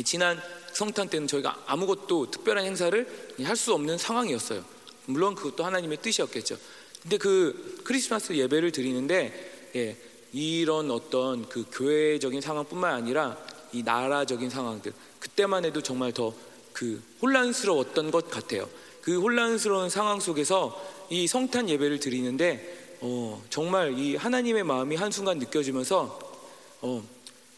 [0.04, 0.40] 지난
[0.72, 3.06] 성탄 때는 저희가 아무것도 특별한 행사를
[3.44, 4.64] 할 수 없는 상황이었어요.
[5.06, 6.58] 물론 그것도 하나님의 뜻이었겠죠.
[7.02, 9.96] 근데 그 크리스마스 예배를 드리는데 예,
[10.32, 13.36] 이런 어떤 그 교회적인 상황뿐만 아니라
[13.72, 16.32] 이 나라적인 상황들 그때만 해도 정말 더
[16.72, 18.68] 그 혼란스러웠던 것 같아요.
[19.02, 25.38] 그 혼란스러운 상황 속에서 이 성탄 예배를 드리는데 어, 정말 이 하나님의 마음이 한 순간
[25.38, 26.18] 느껴지면서
[26.82, 27.06] 어,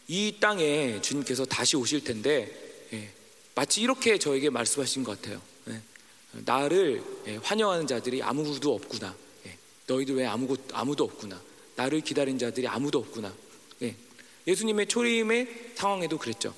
[0.07, 2.51] 이 땅에 주님께서 다시 오실 텐데
[2.93, 3.09] 예,
[3.55, 5.41] 마치 이렇게 저에게 말씀하신 것 같아요.
[5.69, 5.81] 예,
[6.45, 9.15] 나를 예, 환영하는 자들이 아무도 없구나.
[9.47, 9.57] 예,
[9.87, 11.39] 너희들 왜 아무것 아무도 없구나.
[11.75, 13.33] 나를 기다린 자들이 아무도 없구나.
[13.81, 13.95] 예.
[14.47, 16.53] 예수님의 초림의 상황에도 그랬죠.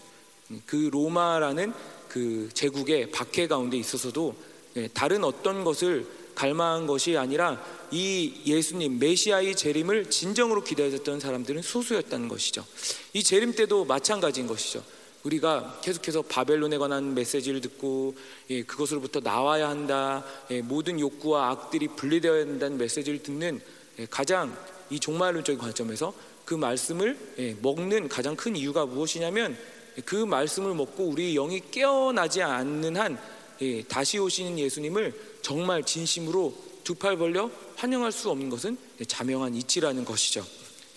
[0.52, 1.74] 음, 그 로마라는
[2.08, 4.36] 그 제국의 박해 가운데 있어서도
[4.78, 12.28] 예, 다른 어떤 것을 갈망한 것이 아니라 이 예수님 메시아의 재림을 진정으로 기다렸던 사람들은 소수였다는
[12.28, 12.66] 것이죠.
[13.14, 14.84] 이 재림 때도 마찬가지인 것이죠.
[15.24, 18.16] 우리가 계속해서 바벨론에 관한 메시지를 듣고
[18.50, 20.24] 예, 그것으로부터 나와야 한다.
[20.52, 23.62] 예, 모든 욕구와 악들이 분리되어야 한다는 메시지를 듣는
[24.00, 24.56] 예, 가장
[24.90, 26.14] 이 종말론적인 관점에서
[26.46, 29.58] 그 말씀을 예, 먹는 가장 큰 이유가 무엇이냐면
[30.06, 33.20] 그 말씀을 먹고 우리 영이 깨어나지 않는 한
[33.62, 40.06] 예, 다시 오시는 예수님을 정말 진심으로 두 팔 벌려 환영할 수 없는 것은 자명한 이치라는
[40.06, 40.46] 것이죠.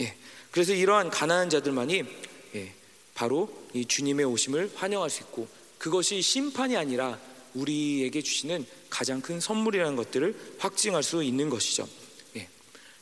[0.00, 0.14] 예,
[0.50, 2.04] 그래서 이러한 가난한 자들만이
[3.14, 5.48] 바로 이 주님의 오심을 환영할 수 있고
[5.78, 7.18] 그것이 심판이 아니라
[7.54, 11.88] 우리에게 주시는 가장 큰 선물이라는 것들을 확증할 수 있는 것이죠.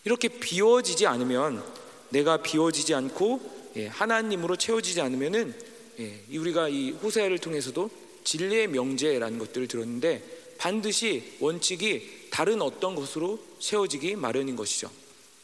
[0.07, 0.11] 예.
[0.11, 1.63] 이렇게 비워지지 않으면
[2.11, 3.41] 내가 비워지지 않고
[3.77, 5.55] 예, 하나님으로 채워지지 않으면은
[5.99, 7.91] 예, 우리가 이 호세아를 통해서도
[8.25, 10.23] 진리의 명제라는 것들을 들었는데
[10.59, 14.91] 반드시 원칙이 다른 어떤 것으로 채워지기 마련인 것이죠.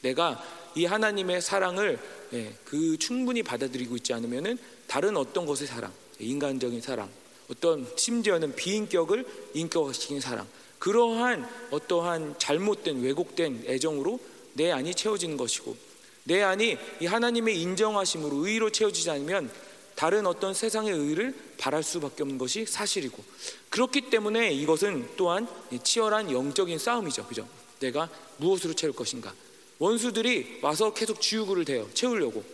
[0.01, 0.42] 내가
[0.75, 1.98] 이 하나님의 사랑을
[2.33, 7.11] 예, 그 충분히 받아들이고 있지 않으면은 다른 어떤 것의 사랑, 인간적인 사랑,
[7.51, 10.46] 어떤 심지어는 비인격을 인격화시킨 사랑,
[10.79, 14.18] 그러한 어떠한 잘못된 왜곡된 애정으로
[14.55, 15.77] 내 안이 채워지는 것이고
[16.25, 19.51] 내 안이 이 하나님의 인정하심으로 의로 채워지지 않으면
[19.95, 23.23] 다른 어떤 세상의 의를 바랄 수밖에 없는 것이 사실이고
[23.71, 25.47] 그렇기 때문에 이것은 또한
[25.83, 27.27] 치열한 영적인 싸움이죠.
[27.27, 27.47] 그죠?
[27.81, 29.35] 내가 무엇으로 채울 것인가?
[29.79, 31.88] 원수들이 와서 계속 주유구를 대요.
[31.95, 32.45] 채우려고.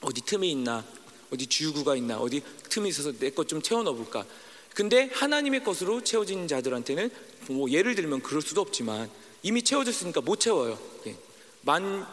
[0.00, 0.84] 어디 틈이 있나?
[1.32, 2.18] 어디 주유구가 있나?
[2.18, 4.24] 어디 틈이 있어서 내 것 좀 채워 넣어 볼까?
[4.74, 7.10] 근데 하나님의 것으로 채워진 자들한테는
[7.48, 9.10] 뭐 예를 들면 그럴 수도 없지만
[9.42, 10.78] 이미 채워졌으니까 못 채워요.
[11.06, 11.16] 예.
[11.62, 12.06] 만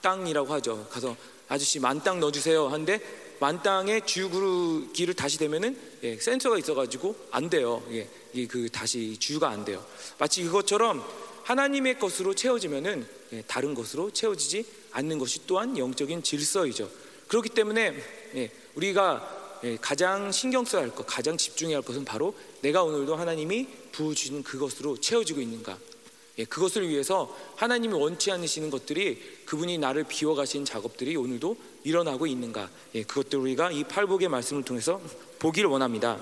[0.00, 0.86] 땅이라고 하죠.
[0.90, 1.16] 가서
[1.48, 2.68] 아저씨 만 땅 넣어주세요.
[2.68, 3.00] 한데
[3.40, 7.82] 만 땅에 주유기를 다시 대면은 예, 센서가 있어가지고 안 돼요.
[7.92, 9.84] 예, 그 다시 주유가 안 돼요.
[10.18, 11.04] 마치 그것처럼
[11.44, 16.90] 하나님의 것으로 채워지면은 예, 다른 것으로 채워지지 않는 것이 또한 영적인 질서이죠.
[17.28, 17.94] 그렇기 때문에
[18.36, 23.16] 예, 우리가 예, 가장 신경 써야 할 것, 가장 집중해야 할 것은 바로 내가 오늘도
[23.16, 25.78] 하나님이 부어 주신 그것으로 채워지고 있는가.
[26.40, 32.70] 예, 그것을 위해서 하나님이 원치 않으시는 것들이 그분이 나를 비워 가신 작업들이 오늘도 일어나고 있는가.
[32.94, 35.02] 예, 그것들 우리가 이 팔복의 말씀을 통해서
[35.38, 36.18] 보기를 원합니다.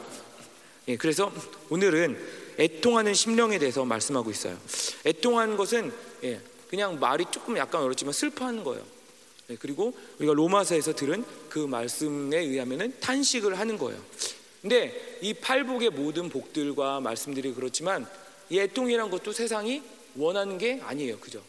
[0.88, 1.32] 예, 그래서
[1.70, 2.18] 오늘은
[2.58, 4.58] 애통하는 심령에 대해서 말씀하고 있어요.
[5.06, 5.92] 애통하는 것은
[6.24, 8.84] 예, 그냥 말이 조금 약간 어렵지만 슬퍼하는 거예요.
[9.50, 14.02] 예, 그리고 우리가 로마서에서 들은 그 말씀에 의하면은 탄식을 하는 거예요.
[14.62, 18.04] 근데 이 팔복의 모든 복들과 말씀들이 그렇지만
[18.50, 19.80] 이 애통이란 것도 세상이
[20.16, 21.18] 원하는 게 아니에요.
[21.18, 21.42] 그죠?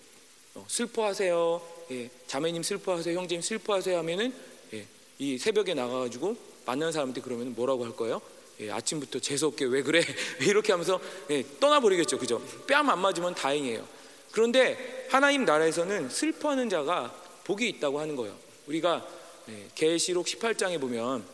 [0.56, 1.62] 어, 슬퍼하세요.
[1.91, 3.17] 예, 자매님 슬퍼하세요.
[3.17, 4.34] 형제님 슬퍼하세요 하면은
[4.74, 4.86] 예,
[5.17, 8.22] 이 새벽에 나가가지고 만나는 사람한테 그러면 뭐라고 할 거예요?
[8.60, 10.02] 예, 아침부터 재수없게 왜 그래?
[10.41, 12.17] 이렇게 하면서 예, 떠나버리겠죠.
[12.17, 12.41] 그죠?
[12.67, 13.88] 뺨 안 맞으면 다행이에요.
[14.32, 17.13] 그런데 하나님 나라에서는 슬퍼하는 자가
[17.45, 18.36] 복이 있다고 하는 거예요.
[18.67, 19.08] 우리가
[19.50, 21.26] 예, 계시록 18장에 보면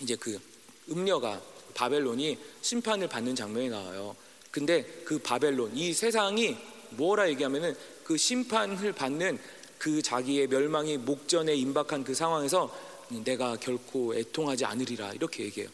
[0.00, 0.40] 이제 그
[0.90, 1.40] 음녀가
[1.74, 4.16] 바벨론이 심판을 받는 장면이 나와요.
[4.52, 6.56] 근데 그 바벨론 이 세상이
[6.90, 9.38] 뭐라 얘기하면은 그 심판을 받는
[9.78, 12.72] 그 자기의 멸망이 목전에 임박한 그 상황에서
[13.24, 15.70] 내가 결코 애통하지 않으리라 이렇게 얘기해요.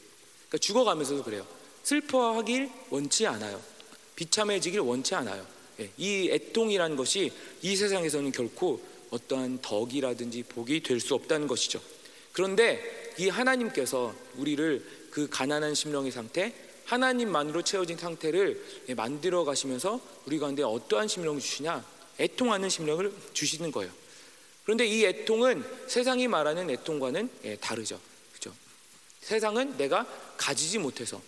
[0.48, 1.46] 그러니까 죽어가면서도 그래요.
[1.82, 3.60] 슬퍼하길 원치 않아요.
[4.16, 5.44] 비참해지길 원치 않아요.
[5.80, 11.80] 예, 이 애통이라는 것이 이 세상에서는 결코 어떠한 덕이라든지 복이 될 수 없다는 것이죠.
[12.32, 16.54] 그런데 이 하나님께서 우리를 그 가난한 심령의 상태,
[16.88, 18.62] 하나님만으로 채워진 상태를
[18.96, 21.84] 만들어 가시면서 우리 가운데 어떠한 심령을 주시냐?
[22.18, 23.92] 애통하는 심령을 주시는 거예요.
[24.64, 28.00] 그런데 이 애통은 세상이 말하는 애통과는 예, 다르죠.
[28.32, 28.52] 그죠?
[29.20, 31.20] 세상은 내가 가지지 못해서,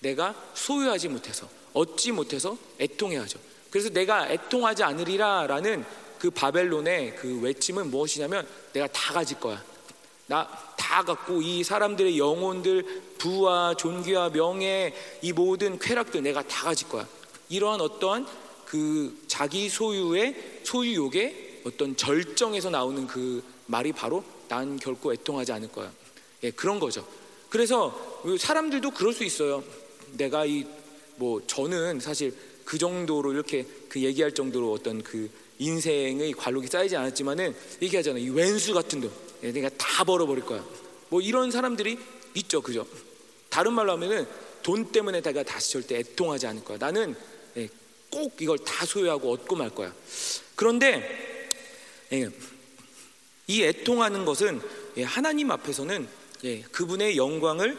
[0.00, 3.38] 내가 소유하지 못해서, 얻지 못해서 애통해야죠.
[3.70, 5.84] 그래서 내가 애통하지 않으리라라는
[6.18, 9.62] 그 바벨론의 그 외침은 무엇이냐면 내가 다 가질 거야.
[10.28, 10.48] 나
[10.88, 17.06] 다 갖고 이 사람들의 영혼들 부와 존귀와 명예 이 모든 쾌락들 내가 다 가질 거야.
[17.50, 18.26] 이러한 어떠한
[18.64, 25.92] 그 자기 소유의 소유욕의 어떤 절정에서 나오는 그 말이 바로 난 결코 애통하지 않을 거야.
[26.42, 27.06] 예, 그런 거죠.
[27.50, 27.94] 그래서
[28.38, 29.62] 사람들도 그럴 수 있어요.
[30.12, 30.64] 내가 이
[31.18, 32.32] 뭐 저는 사실
[32.64, 38.22] 그 정도로 이렇게 그 얘기할 정도로 어떤 그 인생의 관록이 쌓이지 않았지만은 얘기하잖아요.
[38.22, 39.10] 이 왼수 같은 돈.
[39.42, 40.64] 예, 내가 다 벌어버릴 거야.
[41.08, 41.98] 뭐 이런 사람들이
[42.34, 42.86] 있죠, 그죠?
[43.48, 44.26] 다른 말로 하면은
[44.62, 46.78] 돈 때문에 내가 다시 절대 애통하지 않을 거야.
[46.78, 47.16] 나는
[47.56, 47.68] 예,
[48.10, 49.94] 꼭 이걸 다 소유하고 얻고 말 거야.
[50.54, 51.38] 그런데
[52.12, 52.28] 예,
[53.46, 54.60] 이 애통하는 것은
[55.04, 56.08] 하나님 앞에서는
[56.72, 57.78] 그분의 영광을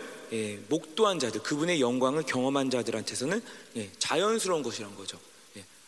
[0.68, 3.42] 목도한 자들, 그분의 영광을 경험한 자들한테서는
[4.00, 5.20] 자연스러운 것이란 거죠.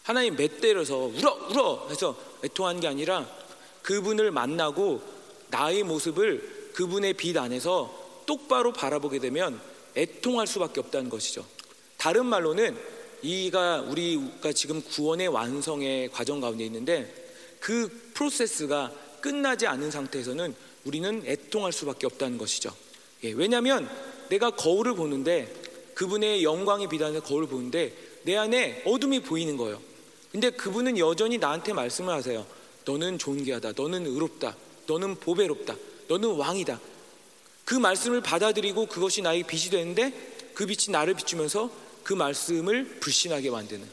[0.04, 3.28] 하나님 맷때려서 울어 울어 해서 애통한 게 아니라
[3.82, 5.02] 그분을 만나고
[5.52, 9.60] 나의 모습을 그분의 빛 안에서 똑바로 바라보게 되면
[9.96, 11.46] 애통할 수밖에 없다는 것이죠.
[11.98, 12.78] 다른 말로는
[13.22, 17.14] 이가 우리가 지금 구원의 완성의 과정 가운데 있는데
[17.60, 22.74] 그 프로세스가 끝나지 않은 상태에서는 우리는 애통할 수밖에 없다는 것이죠.
[23.24, 23.88] 예, 왜냐하면
[24.30, 25.54] 내가 거울을 보는데
[25.94, 29.80] 그분의 영광이 비단는 거울을 보는데 내 안에 어둠이 보이는 거예요.
[30.32, 32.46] 근데 그분은 여전히 나한테 말씀을 하세요.
[32.86, 33.74] 너는 존귀하다.
[33.76, 34.56] 너는 의롭다.
[34.92, 35.76] 너는 보배롭다.
[36.10, 36.80] 너는 왕이다.
[37.64, 40.12] 그 말씀을 받아들이고 그것이 나의 빛이 되는데
[40.54, 41.72] 그 빛이 나를 비추면서
[42.04, 43.88] 그 말씀을 불신하게 만드는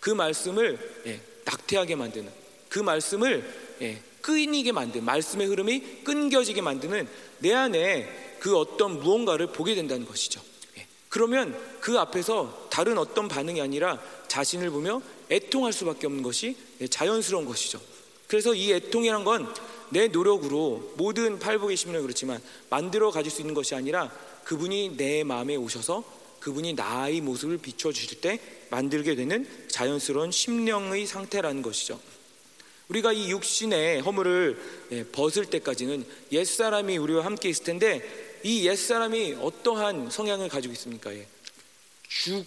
[0.00, 2.32] 그 말씀을 예, 낙태하게 만드는
[2.68, 3.48] 그 말씀을
[3.82, 10.40] 예, 끊이게 만드는 말씀의 흐름이 끊겨지게 만드는 내 안에 그 어떤 무언가를 보게 된다는 것이죠.
[10.78, 15.00] 예, 그러면 그 앞에서 다른 어떤 반응이 아니라 자신을 보며
[15.30, 17.80] 애통할 수밖에 없는 것이 예, 자연스러운 것이죠.
[18.26, 19.54] 그래서 이 애통이란 건
[19.92, 24.10] 내 노력으로 모든 팔복의 심령이 그렇지만 만들어 가질 수 있는 것이 아니라
[24.44, 26.02] 그분이 내 마음에 오셔서
[26.40, 32.00] 그분이 나의 모습을 비춰 주실 때 만들게 되는 자연스러운 심령의 상태라는 것이죠.
[32.88, 40.10] 우리가 이 육신의 허물을 예, 벗을 때까지는 옛사람이 우리와 함께 있을 텐데 이 옛사람이 어떠한
[40.10, 41.14] 성향을 가지고 있습니까?
[41.14, 41.26] 예.
[42.08, 42.44] 주,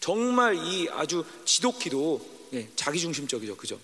[0.00, 3.56] 정말 이 아주 지독히도 예, 자기중심적이죠.
[3.56, 3.78] 그죠?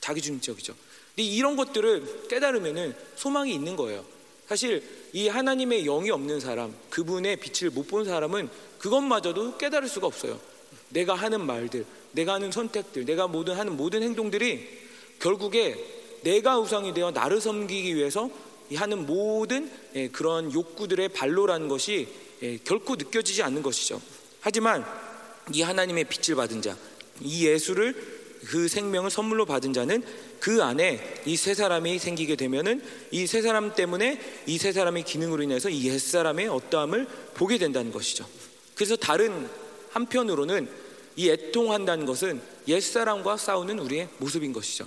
[0.00, 0.74] 자기중심적이죠.
[1.14, 4.04] 근데 이런 것들을 깨달으면은 소망이 있는 거예요.
[4.46, 10.40] 사실 이 하나님의 영이 없는 사람, 그분의 빛을 못 본 사람은 그것마저도 깨달을 수가 없어요.
[10.88, 14.66] 내가 하는 말들, 내가 하는 선택들, 내가 모든 하는 모든 행동들이
[15.20, 15.76] 결국에
[16.22, 18.30] 내가 우상이 되어 나를 섬기기 위해서
[18.74, 22.08] 하는 모든 예, 그런 욕구들의 발로라는 것이
[22.42, 24.00] 예, 결코 느껴지지 않는 것이죠.
[24.40, 24.84] 하지만
[25.52, 26.76] 이 하나님의 빛을 받은 자,
[27.20, 27.94] 이 예수를
[28.46, 30.02] 그 생명을 선물로 받은 자는
[30.40, 35.42] 그 안에 이 세 사람이 생기게 되면은 이 세 사람 때문에 이 세 사람의 기능으로
[35.42, 38.26] 인해서 이 옛 사람의 어떠함을 보게 된다는 것이죠.
[38.74, 39.48] 그래서 다른
[39.90, 40.68] 한편으로는
[41.16, 44.86] 이 애통한다는 것은 옛 사람과 싸우는 우리의 모습인 것이죠.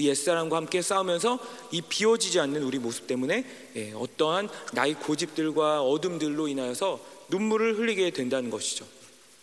[0.00, 1.38] 옛 사람과 함께 싸우면서
[1.72, 3.44] 이 비워지지 않는 우리 모습 때문에
[3.76, 8.86] 예, 어떠한 나의 고집들과 어둠들로 인하여서 눈물을 흘리게 된다는 것이죠.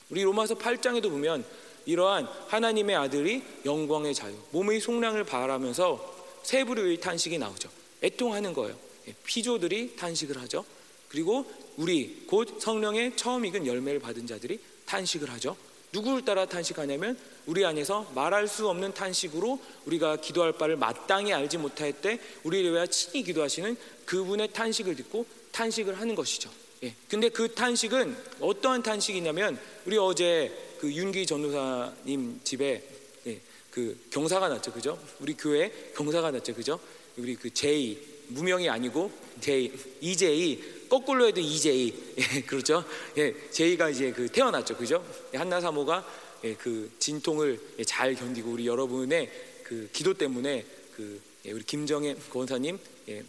[0.09, 1.45] 우리 로마서 8장에도 보면
[1.87, 7.69] 이러한 하나님의 아들이 영광의 자유, 몸의 속량을 바라면서 세 부류의 탄식이 나오죠.
[8.03, 8.75] 애통하는 거예요.
[9.07, 10.65] 예, 피조들이 탄식을 하죠.
[11.07, 11.45] 그리고
[11.77, 15.55] 우리 곧 성령의 처음 익은 열매를 받은 자들이 탄식을 하죠.
[15.93, 21.93] 누구를 따라 탄식하냐면 우리 안에서 말할 수 없는 탄식으로 우리가 기도할 바를 마땅히 알지 못할
[21.93, 26.49] 때 우리를 위하여 친히 기도하시는 그분의 탄식을 듣고 탄식을 하는 것이죠.
[26.83, 26.93] 예.
[27.09, 32.83] 근데 그 탄식은 어떠한 탄식이냐면 우리 어제 그 윤기 전도사님 집에
[33.25, 33.39] 예,
[33.71, 34.99] 그 경사가 났죠, 그죠?
[35.19, 36.79] 우리 교회 경사가 났죠, 그죠?
[37.17, 37.97] 우리 그 제이
[38.29, 42.83] 무명이 아니고 제이 이제이 거꾸로 해도 이제이 예, 그렇죠?
[43.17, 45.05] 예, 제이가 이제 그 태어났죠, 그죠?
[45.33, 46.05] 예, 한나 사모가
[46.43, 49.31] 예, 그 진통을 예, 잘 견디고 우리 여러분의
[49.63, 53.23] 그 기도 때문에 그 예, 우리 김정혜 권사님 예,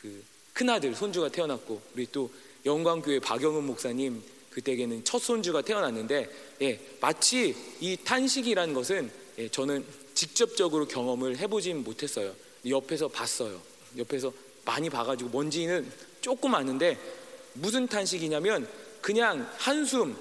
[0.00, 2.30] 그 큰아들 손주가 태어났고 우리 또
[2.64, 4.22] 영광교회 박영은 목사님
[4.54, 6.30] 그때에는 첫 손주가 태어났는데
[6.62, 12.32] 예, 마치 이 탄식이라는 것은 예, 저는 직접적으로 경험을 해보진 못했어요.
[12.66, 13.60] 옆에서 봤어요.
[13.98, 14.32] 옆에서
[14.64, 15.90] 많이 봐가지고 뭔지는
[16.20, 16.98] 조금 아는데
[17.54, 18.68] 무슨 탄식이냐면
[19.00, 20.16] 그냥 한숨,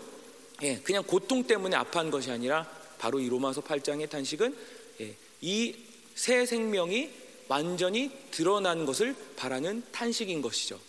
[0.64, 4.56] 예, 그냥 고통 때문에 아파한 것이 아니라 바로 이 로마서 8장의 탄식은
[5.02, 7.12] 예, 이새 생명이
[7.48, 10.80] 완전히 드러난 것을 바라는 탄식인 것이죠.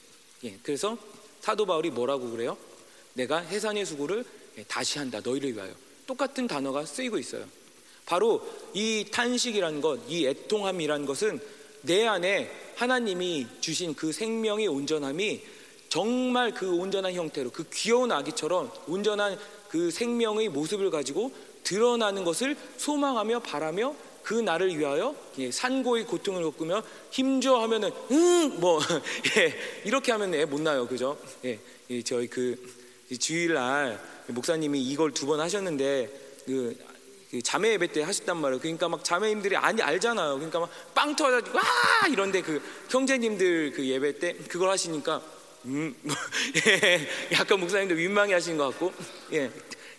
[0.45, 0.97] 예, 그래서
[1.41, 2.57] 사도 바울이 뭐라고 그래요?
[3.15, 4.25] 내가 해산의 수고를
[4.69, 5.73] 다시 한다 너희를 위하여
[6.07, 7.45] 똑같은 단어가 쓰이고 있어요.
[8.07, 11.41] 바로 이 탄식이라는 것, 이 애통함이라는 것은
[11.83, 15.43] 내 안에 하나님이 주신 그 생명의 온전함이
[15.89, 23.41] 정말 그 온전한 형태로 그 귀여운 아기처럼 온전한 그 생명의 모습을 가지고 드러나는 것을 소망하며
[23.41, 28.81] 바라며 그 나를 위하여 예, 산고의 고통을 겪으며 힘줘 하면은 응뭐
[29.37, 31.19] 예, 이렇게 하면 애 못 나요 그죠?
[31.45, 31.59] 예,
[32.03, 32.57] 저희 그
[33.19, 36.11] 주일날 목사님이 이걸 두 번 하셨는데
[36.47, 36.77] 그,
[37.31, 38.61] 그 자매 예배 때 하셨단 말이에요.
[38.61, 40.35] 그러니까 막 자매님들이 아니 알잖아요.
[40.37, 41.63] 그러니까 막 빵 터져가지고 와
[42.09, 45.21] 이런데 그 형제님들 그 예배 때 그걸 하시니까
[45.67, 46.15] 음 뭐,
[46.67, 48.93] 예, 약간 목사님도 민망해 하시는 것 같고
[49.33, 49.51] 예,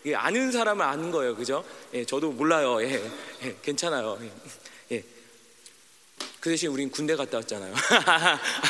[0.06, 1.64] 예, 아는 사람은 아는 거예요, 그죠?
[1.94, 2.82] 예, 저도 몰라요.
[2.82, 3.02] 예,
[3.44, 4.18] 예 괜찮아요.
[4.22, 4.32] 예.
[6.46, 7.74] 그 대신 우린 군대 갔다 왔잖아요.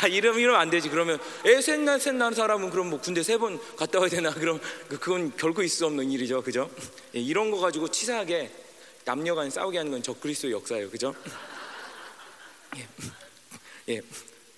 [0.02, 0.88] 아, 이러면 이러면 안 되지.
[0.88, 4.32] 그러면 애 셋난 사람은 그럼 뭐 군대 세 번 갔다 와야 되나?
[4.32, 4.58] 그럼
[4.88, 6.70] 그, 그건 결코 있을 수 없는 일이죠, 그죠?
[7.14, 8.50] 예, 이런 거 가지고 치사하게
[9.04, 11.14] 남녀 간 싸우게 하는 건 적그리스도 역사예요, 그죠?
[12.78, 12.88] 예,
[13.90, 14.00] 예,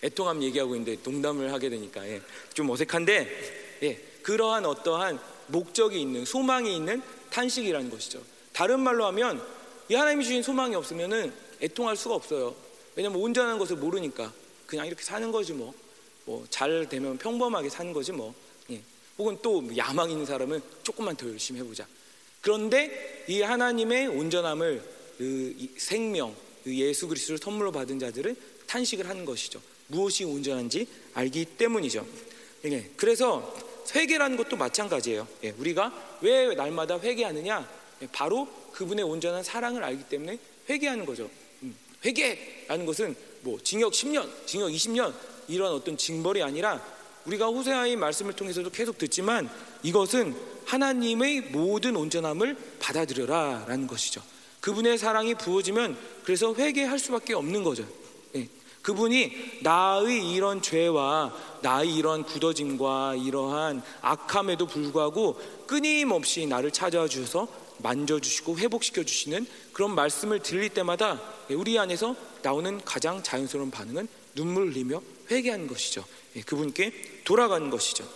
[0.04, 2.22] 애통함 얘기하고 있는데 농담을 하게 되니까 예,
[2.54, 8.22] 좀 어색한데 예, 그러한 어떠한 목적이 있는 소망이 있는 탄식이라는 것이죠.
[8.52, 9.44] 다른 말로 하면
[9.88, 12.67] 이 하나님이 주신 소망이 없으면은 애통할 수가 없어요.
[12.98, 14.32] 왜냐면 온전한 것을 모르니까
[14.66, 15.72] 그냥 이렇게 사는 거지 뭐.
[16.24, 18.34] 뭐 잘 되면 평범하게 사는 거지 뭐.
[18.72, 18.82] 예.
[19.16, 21.86] 혹은 또 야망 있는 사람은 조금만 더 열심히 해보자.
[22.40, 24.82] 그런데 이 하나님의 온전함을
[25.16, 26.34] 그 생명,
[26.64, 28.34] 그 예수 그리스도를 선물로 받은 자들은
[28.66, 29.62] 탄식을 하는 것이죠.
[29.86, 32.04] 무엇이 온전한지 알기 때문이죠.
[32.64, 32.90] 예.
[32.96, 33.56] 그래서
[33.94, 35.28] 회개라는 것도 마찬가지예요.
[35.44, 37.70] 예, 우리가 왜 날마다 회개하느냐?
[38.02, 41.30] 예, 바로 그분의 온전한 사랑을 알기 때문에 회개하는 거죠.
[41.98, 45.12] 음, 회개라는 것은 뭐 징역 10년, 징역 20년
[45.48, 46.82] 이런 어떤 징벌이 아니라
[47.24, 49.48] 우리가 호세아의 말씀을 통해서도 계속 듣지만
[49.82, 50.34] 이것은
[50.64, 54.22] 하나님의 모든 온전함을 받아들여라라는 것이죠.
[54.60, 57.86] 그분의 사랑이 부어지면 그래서 회개할 수밖에 없는 거죠.
[58.34, 58.48] 예.
[58.82, 67.48] 그분이 나의 이런 죄와 나의 이런 굳어짐과 이러한 악함에도 불구하고 끊임없이 나를 찾아와 주셔서
[67.78, 71.20] 만져주시고 회복시켜 주시는 그런 말씀을 들릴 때마다
[71.50, 76.04] 우리 안에서 나오는 가장 자연스러운 반응은 눈물을 흘리며 회개하는 것이죠.
[76.36, 78.08] 예, 그분께 돌아가는 것이죠.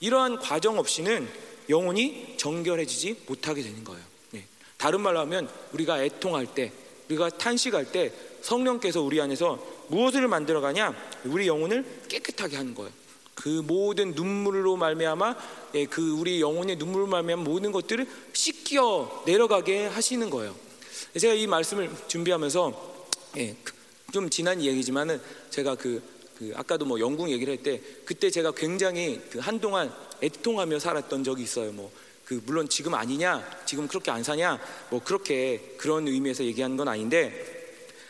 [0.00, 1.28] 이러한 과정 없이는
[1.68, 4.02] 영혼이 정결해지지 못하게 되는 거예요.
[4.34, 4.44] 예,
[4.76, 6.72] 다른 말로 하면 우리가 애통할 때,
[7.08, 8.12] 우리가 탄식할 때
[8.42, 10.94] 성령께서 우리 안에서 무엇을 만들어가냐?
[11.24, 12.90] 우리 영혼을 깨끗하게 하는 거예요.
[13.34, 15.36] 그 모든 눈물로 말미암아
[15.74, 20.54] 예, 그 우리 영혼의 눈물로 말미암아 모든 것들을 씻겨 내려가게 하시는 거예요.
[21.18, 23.06] 제가 이 말씀을 준비하면서
[23.38, 23.56] 예,
[24.06, 25.20] 그좀 지난 얘기지만은
[25.50, 26.02] 제가 그,
[26.38, 31.42] 그 아까도 뭐 영국 얘기를 할 때 그때 제가 굉장히 그 한동안 애통하며 살았던 적이
[31.42, 31.72] 있어요.
[31.72, 31.90] 뭐
[32.32, 34.58] 그 물론 지금 아니냐, 지금 그렇게 안 사냐,
[34.90, 37.30] 뭐 그렇게 그런 의미에서 얘기하는 건 아닌데,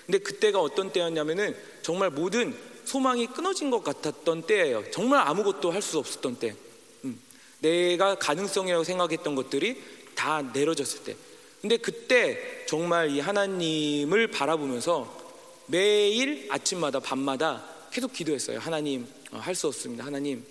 [0.06, 2.54] 근데 그때가 어떤 때였냐면은 정말 모든
[2.92, 4.84] 소망이 끊어진 것 같았던 때예요.
[4.90, 6.54] 정말 아무것도 할 수 없었던 때.
[7.04, 7.18] 음.
[7.60, 9.82] 내가 가능성이라고 생각했던 것들이
[10.14, 11.16] 다 내려졌을 때.
[11.62, 15.10] 근데 그때 정말 이 하나님을 바라보면서
[15.68, 18.58] 매일 아침마다 밤마다 계속 기도했어요.
[18.58, 20.04] 하나님 어, 할수 없습니다.
[20.04, 20.44] 하나님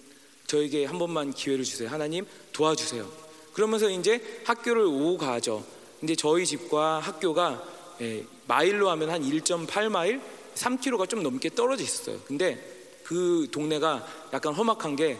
[0.48, 1.90] 저에게 한 번만 기회를 주세요.
[1.90, 3.08] 하나님 도와주세요.
[3.54, 5.64] 그러면서 이제 학교를 오고 가죠.
[6.00, 7.64] 근데 저희 집과 학교가
[8.02, 10.22] 예, 마일로 하면 한 1.8마일
[10.56, 12.20] 3km가 좀 넘게 떨어져 있었어요.
[12.28, 12.60] 근데
[13.04, 15.18] 그 동네가 약간 험악한 게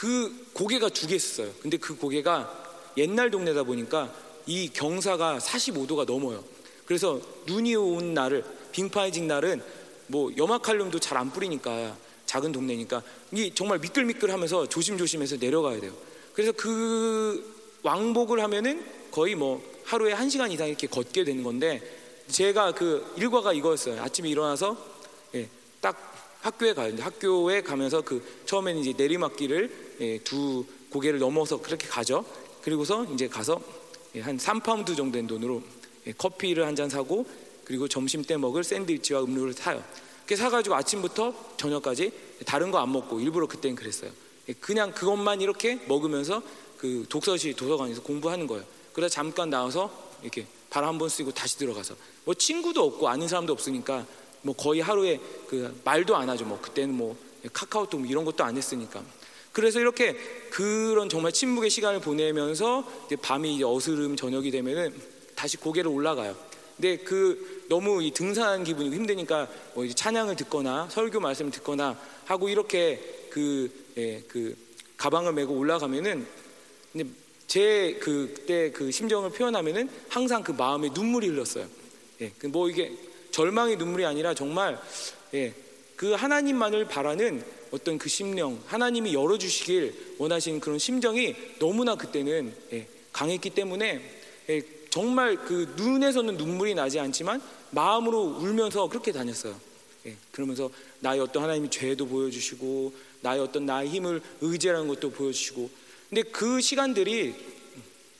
[0.00, 1.52] 그 고개가 두 개 있었어요.
[1.60, 4.10] 근데 그 고개가 옛날 동네다 보니까
[4.46, 6.42] 이 경사가 45도가 넘어요.
[6.86, 8.42] 그래서 눈이 온 날을
[8.72, 9.62] 빙파해진 날은
[10.06, 11.94] 뭐 염화칼륨도 잘 안 뿌리니까
[12.24, 13.02] 작은 동네니까
[13.34, 15.92] 이 정말 미끌미끌하면서 조심조심해서 내려가야 돼요.
[16.32, 17.44] 그래서 그
[17.82, 21.82] 왕복을 하면은 거의 뭐 하루에 한 시간 이상 이렇게 걷게 되는 건데
[22.30, 24.00] 제가 그 일과가 이거였어요.
[24.02, 24.76] 아침에 일어나서
[25.34, 25.48] 예,
[25.80, 25.96] 딱
[26.42, 26.94] 학교에 가요.
[26.98, 32.24] 학교에 가면서 그 처음에는 이제 내리막길을 예, 두 고개를 넘어서 그렇게 가죠.
[32.62, 33.60] 그리고서 이제 가서
[34.14, 35.62] 예, 한 3파운드 정도 된 돈으로
[36.06, 37.26] 예, 커피를 한 잔 사고
[37.64, 39.82] 그리고 점심 때 먹을 샌드위치와 음료를 사요.
[40.24, 42.12] 그렇게 사가지고 아침부터 저녁까지
[42.46, 44.10] 다른 거 안 먹고 일부러 그때는 그랬어요.
[44.48, 46.42] 예, 그냥 그것만 이렇게 먹으면서
[46.78, 48.64] 그 독서실 도서관에서 공부하는 거예요.
[48.92, 49.90] 그러다 잠깐 나와서
[50.22, 51.94] 이렇게 발 한 번 쓰고 다시 들어가서
[52.30, 54.06] 뭐 친구도 없고 아는 사람도 없으니까
[54.42, 55.18] 뭐 거의 하루에
[55.48, 56.44] 그 말도 안 하죠.
[56.44, 57.16] 뭐 그때는 뭐
[57.52, 59.02] 카카오톡 이런 것도 안 했으니까.
[59.50, 60.16] 그래서 이렇게
[60.50, 64.94] 그런 정말 침묵의 시간을 보내면서 이제 밤이 이제 어스름 저녁이 되면은
[65.34, 66.36] 다시 고개를 올라가요.
[66.76, 72.48] 근데 그 너무 이 등산하는 기분이 힘드니까 뭐 이제 찬양을 듣거나 설교 말씀을 듣거나 하고
[72.48, 74.56] 이렇게 그, 예, 그
[74.96, 76.24] 가방을 메고 올라가면은
[76.92, 77.10] 근데
[77.48, 81.79] 제 그때 그 심정을 표현하면은 항상 그 마음에 눈물이 흘렀어요.
[82.20, 82.92] 예, 그뭐 이게
[83.30, 84.80] 절망의 눈물이 아니라 정말
[85.34, 85.54] 예,
[85.96, 93.50] 그 하나님만을 바라는 어떤 그 심령, 하나님이 열어주시길 원하시는 그런 심정이 너무나 그때는 예, 강했기
[93.50, 94.00] 때문에
[94.48, 97.40] 예, 정말 그 눈에서는 눈물이 나지 않지만
[97.70, 99.58] 마음으로 울면서 그렇게 다녔어요.
[100.06, 105.70] 예, 그러면서 나의 어떤 하나님이 죄도 보여주시고 나의 어떤 나의 힘을 의지하는 것도 보여주시고
[106.08, 107.34] 근데 그 시간들이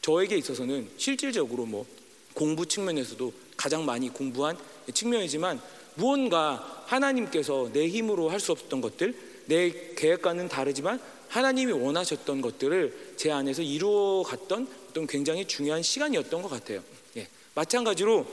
[0.01, 1.87] 저에게 있어서는 실질적으로 뭐
[2.35, 4.57] 공부 측면에서도 가장 많이 공부한
[4.95, 5.61] 측면이지만
[5.95, 10.99] 무언가 하나님께서 내 힘으로 할 수 없었던 것들 내 계획과는 다르지만
[11.29, 16.83] 하나님이 원하셨던 것들을 제 안에서 이루어 갔던 어떤 굉장히 중요한 시간이었던 것 같아요.
[17.19, 17.29] 예.
[17.55, 18.27] 마찬가지로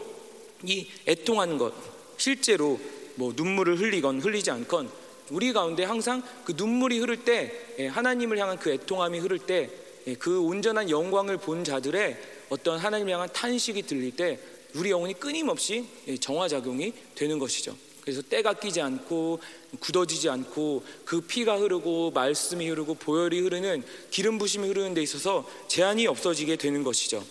[0.64, 1.74] 이 애통하는 것
[2.16, 2.80] 실제로
[3.16, 4.90] 뭐 눈물을 흘리건 흘리지 않건
[5.30, 10.36] 우리 가운데 항상 그 눈물이 흐를 때 예, 하나님을 향한 그 애통함이 흐를 때그 예,
[10.38, 12.18] 온전한 영광을 본 자들의
[12.48, 14.40] 어떤 하나님을 향한 탄식이 들릴 때
[14.76, 17.76] 우리 영혼이 끊임없이 예, 정화작용이 되는 것이죠.
[18.02, 19.42] 그래서 때가 끼지 않고
[19.80, 26.08] 굳어지지 않고 그 피가 흐르고 말씀이 흐르고 보혈이 흐르는 기름 부심이 흐르는 데 있어서 제한이
[26.08, 27.26] 없어지게 되는 것이죠.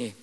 [0.00, 0.14] 예.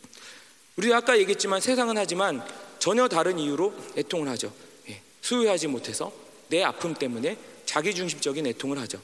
[0.78, 2.44] 우리 아까 얘기했지만 세상은 하지만
[2.80, 4.52] 전혀 다른 이유로 애통을 하죠.
[4.90, 5.02] 예.
[5.22, 6.12] 수유하지 못해서
[6.48, 9.00] 내 아픔 때문에 자기 중심적인 애통을 하죠.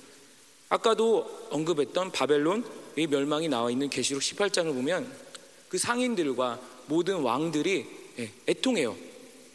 [0.70, 5.12] 아까도 언급했던 바벨론의 멸망이 나와 있는 계시록 18장을 보면
[5.70, 7.86] 그 상인들과 모든 왕들이
[8.20, 8.96] 예, 애통해요.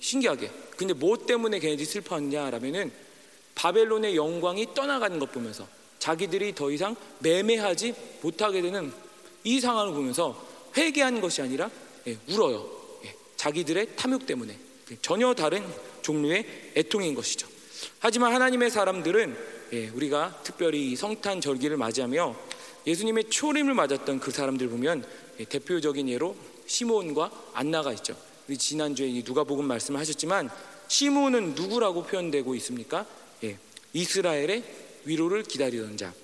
[0.01, 0.51] 신기하게.
[0.77, 2.91] 근데 뭐 때문에 걔네들이 슬퍼하느냐라면은
[3.55, 5.67] 바벨론의 영광이 떠나가는 것 보면서
[5.99, 8.93] 자기들이 더 이상 매매하지 못하게 되는
[9.45, 11.71] 이 상황을 보면서 회개하는 것이 아니라
[12.07, 12.69] 예, 울어요.
[13.05, 14.57] 예, 자기들의 탐욕 때문에
[15.03, 15.65] 전혀 다른
[16.03, 17.49] 종류의 애통인 것이죠.
[17.99, 19.37] 하지만 하나님의 사람들은
[19.73, 22.35] 예, 우리가 특별히 성탄 절기를 맞이하며
[22.87, 25.05] 예수님의 초림을 맞았던 그 사람들 보면
[25.39, 26.35] 예, 대표적인 예로
[26.71, 28.17] 시몬과 안나가 있죠.
[28.49, 30.49] 우리 지난주에 누가복음 말씀을 하셨지만
[30.87, 33.05] 시몬은 누구라고 표현되고 있습니까?
[33.43, 33.59] 예,
[33.93, 34.63] 이스라엘의
[35.05, 36.15] 위로를 기다리던 자.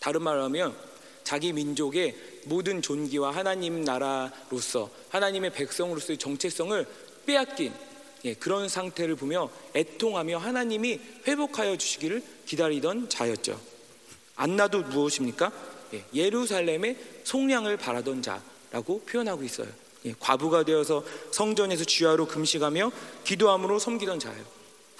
[0.00, 0.76] 다른 말로 하면
[1.22, 6.86] 자기 민족의 모든 존귀와 하나님 나라로서 하나님의 백성으로서의 정체성을
[7.24, 7.72] 빼앗긴
[8.26, 13.58] 예, 그런 상태를 보며 애통하며 하나님이 회복하여 주시기를 기다리던 자였죠.
[14.36, 15.50] 안나도 무엇입니까?
[16.14, 18.42] 예, 루살렘의 속량을 바라던 자
[18.74, 19.68] 라고 표현하고 있어요.
[20.04, 22.90] 예, 과부가 되어서 성전에서 주야로 금식하며
[23.22, 24.44] 기도함으로 섬기던 자예요.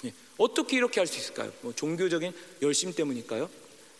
[0.05, 1.51] 예, 어떻게 이렇게 할 수 있을까요?
[1.59, 3.49] 뭐 종교적인 열심 때문일까요?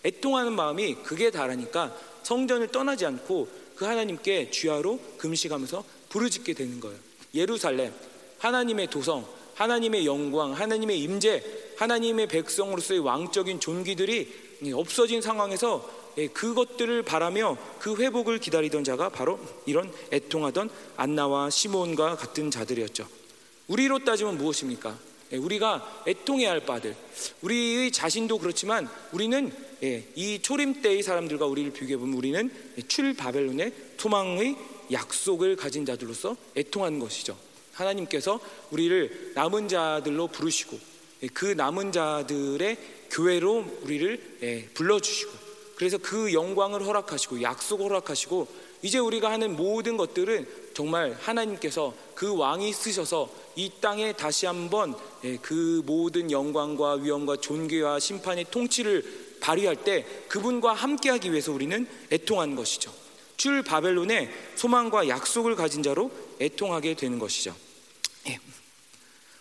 [0.05, 6.97] 애통하는 마음이 극에 달하니까 성전을 떠나지 않고 그 하나님께 주야로 금식하면서 부르짖게 되는 거예요.
[7.33, 7.93] 예루살렘
[8.39, 11.43] 하나님의 도성, 하나님의 영광, 하나님의 임재,
[11.75, 19.91] 하나님의 백성으로서의 왕적인 존귀들이 없어진 상황에서 예, 그것들을 바라며 그 회복을 기다리던 자가 바로 이런
[20.11, 23.07] 애통하던 안나와 시몬과 같은 자들이었죠.
[23.67, 24.97] 우리로 따지면 무엇입니까?
[25.31, 26.95] 예, 우리가 애통해야 할 바들,
[27.41, 29.51] 우리의 자신도 그렇지만 우리는
[29.83, 32.51] 예, 이 초림 때의 사람들과 우리를 비교해 보면 우리는
[32.87, 34.55] 출 바벨론의 소망의
[34.91, 37.35] 약속을 가진 자들로서 애통하는 것이죠.
[37.73, 38.39] 하나님께서
[38.71, 40.79] 우리를 남은 자들로 부르시고
[41.33, 42.77] 그 남은 자들의
[43.09, 45.44] 교회로 우리를 불러주시고
[45.75, 48.47] 그래서 그 영광을 허락하시고 약속을 허락하시고
[48.81, 54.95] 이제 우리가 하는 모든 것들은 정말 하나님께서 그 왕이 쓰셔서 이 땅에 다시 한번
[55.41, 62.93] 그 모든 영광과 위엄과 존귀와 심판의 통치를 발휘할 때 그분과 함께하기 위해서 우리는 애통하는 것이죠.
[63.37, 67.55] 출 바벨론의 소망과 약속을 가진 자로 애통하게 되는 것이죠.
[68.27, 68.39] 예.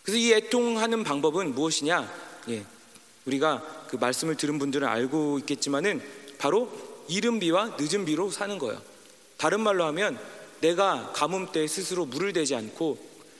[0.03, 2.13] 그래서 이 애통하는 방법은 무엇이냐?
[2.49, 2.65] 예.
[3.25, 6.03] 우리가 그 말씀을 들은 분들은 알고 있겠지만은
[6.45, 6.71] 바로
[7.09, 8.79] 이른 비와 늦은 비로 사는 거예요.
[9.39, 10.19] 다른 말로 하면
[10.61, 12.99] 내가 가뭄 때 스스로 물을 대지 않고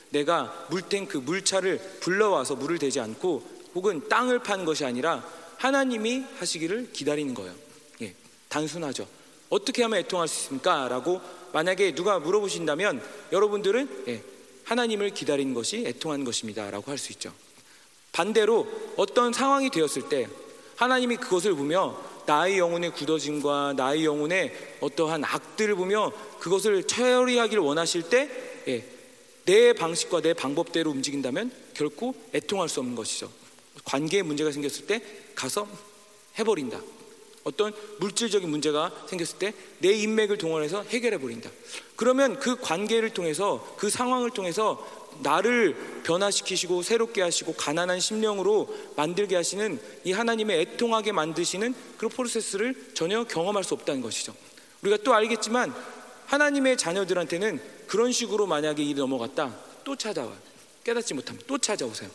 [0.09, 3.43] 내가 물탱크 물차를 불러와서 물을 대지 않고
[3.75, 5.23] 혹은 땅을 판 것이 아니라
[5.57, 7.53] 하나님이 하시기를 기다리는 거예요.
[8.01, 8.15] 예,
[8.49, 9.07] 단순하죠.
[9.49, 10.87] 어떻게 하면 애통할 수 있습니까?
[10.87, 11.21] 라고
[11.53, 14.23] 만약에 누가 물어보신다면 여러분들은 예,
[14.63, 16.71] 하나님을 기다리는 것이 애통하는 것입니다.
[16.71, 17.31] 라고 할 수 있죠.
[18.13, 20.27] 반대로 어떤 상황이 되었을 때
[20.75, 28.29] 하나님이 그것을 보며 나의 영혼의 굳어짐과 나의 영혼의 어떠한 악들을 보며 그것을 처리하기를 원하실 때,
[28.67, 28.85] 예,
[29.45, 33.31] 내 방식과 내 방법대로 움직인다면 결코 애통할 수 없는 것이죠.
[33.83, 35.01] 관계에 문제가 생겼을 때
[35.35, 35.67] 가서
[36.39, 36.81] 해버린다.
[37.45, 41.49] 어떤 물질적인 문제가 생겼을 때 내 인맥을 동원해서 해결해 버린다.
[41.95, 44.85] 그러면 그 관계를 통해서 그 상황을 통해서
[45.21, 53.23] 나를 변화시키시고 새롭게 하시고 가난한 심령으로 만들게 하시는 이 하나님의 애통하게 만드시는 그 프로세스를 전혀
[53.23, 54.33] 경험할 수 없다는 것이죠.
[54.81, 55.73] 우리가 또 알겠지만
[56.25, 60.35] 하나님의 자녀들한테는 그런 식으로 만약에 일이 넘어갔다 또 찾아와요.
[60.83, 62.09] 깨닫지 못하면 또 찾아오세요.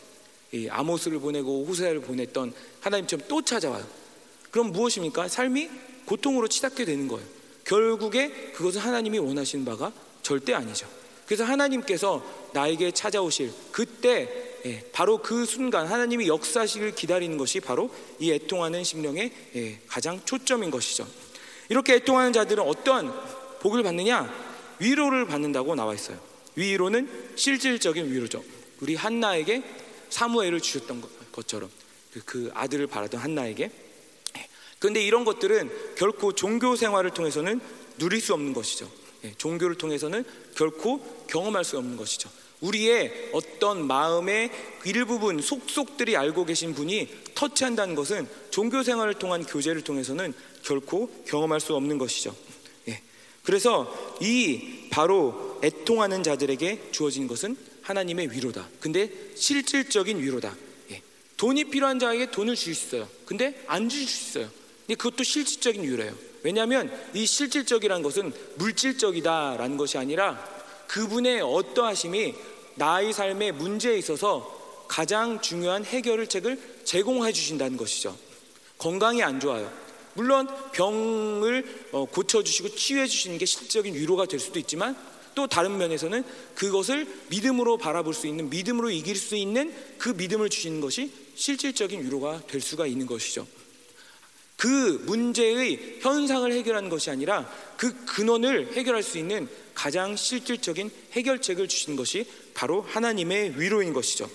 [0.51, 4.00] 이 아모스를 보내고 호세아를 보냈던 하나님처럼 또 찾아와요.
[4.51, 5.27] 그럼 무엇입니까?
[5.27, 5.69] 삶이
[6.05, 7.25] 고통으로 치닫게 되는 거예요.
[7.63, 9.91] 결국에 그것은 하나님이 원하시는 바가
[10.21, 10.87] 절대 아니죠.
[11.25, 12.23] 그래서 하나님께서
[12.53, 17.89] 나에게 찾아오실 그때 예, 바로 그 순간 하나님이 역사식을 기다리는 것이 바로
[18.19, 21.07] 이 애통하는 심령의 예, 가장 초점인 것이죠.
[21.69, 23.13] 이렇게 애통하는 자들은 어떠한
[23.61, 24.31] 복을 받느냐?
[24.79, 26.19] 위로를 받는다고 나와 있어요.
[26.55, 28.43] 위로는 실질적인 위로죠.
[28.81, 29.63] 우리 한나에게
[30.09, 31.69] 사무엘을 주셨던 것처럼
[32.11, 33.71] 그, 그 아들을 바라던 한나에게.
[34.81, 37.61] 예, 그런데 이런 것들은 결코 종교 생활을 통해서는
[37.97, 38.89] 누릴 수 없는 것이죠.
[39.23, 40.25] 예, 종교를 통해서는
[40.55, 42.29] 결코 경험할 수 없는 것이죠.
[42.61, 44.51] 우리의 어떤 마음의
[44.85, 51.75] 일부분 속속들이 알고 계신 분이 터치한다는 것은 종교 생활을 통한 교제를 통해서는 결코 경험할 수
[51.75, 52.35] 없는 것이죠.
[52.87, 53.01] 예.
[53.43, 58.67] 그래서 이 바로 애통하는 자들에게 주어진 것은 하나님의 위로다.
[58.79, 60.55] 근데 실질적인 위로다.
[60.91, 61.01] 예.
[61.37, 63.09] 돈이 필요한 자에게 돈을 줄수 있어요.
[63.25, 64.60] 근데 안줄수 있어요.
[64.95, 66.13] 그것도 실질적인 위로예요.
[66.43, 70.43] 왜냐하면 이 실질적이라는 것은 물질적이다라는 것이 아니라
[70.87, 72.35] 그분의 어떠하심이
[72.75, 78.17] 나의 삶의 문제에 있어서 가장 중요한 해결책을 제공해 주신다는 것이죠.
[78.77, 79.71] 건강이 안 좋아요.
[80.15, 84.97] 물론 병을 어, 고쳐주시고 치유해 주시는 게 실질적인 위로가 될 수도 있지만
[85.33, 86.23] 또 다른 면에서는
[86.55, 92.41] 그것을 믿음으로 바라볼 수 있는 믿음으로 이길 수 있는 그 믿음을 주시는 것이 실질적인 위로가
[92.47, 93.47] 될 수가 있는 것이죠.
[94.61, 101.95] 그 문제의 현상을 해결하는 것이 아니라 그 근원을 해결할 수 있는 가장 실질적인 해결책을 주신
[101.95, 104.29] 것이 바로 하나님의 위로인 것이죠.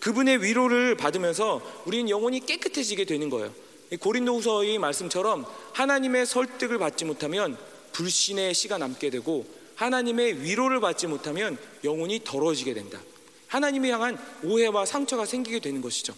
[0.00, 3.50] 그분의 위로를 받으면서 우리는 영혼이 깨끗해지게 되는 거예요.
[3.98, 7.56] 고린도후서의 말씀처럼 하나님의 설득을 받지 못하면
[7.92, 9.46] 불신의 씨가 남게 되고
[9.76, 13.00] 하나님의 위로를 받지 못하면 영혼이 더러워지게 된다.
[13.46, 16.14] 하나님을 향한 오해와 상처가 생기게 되는 것이죠.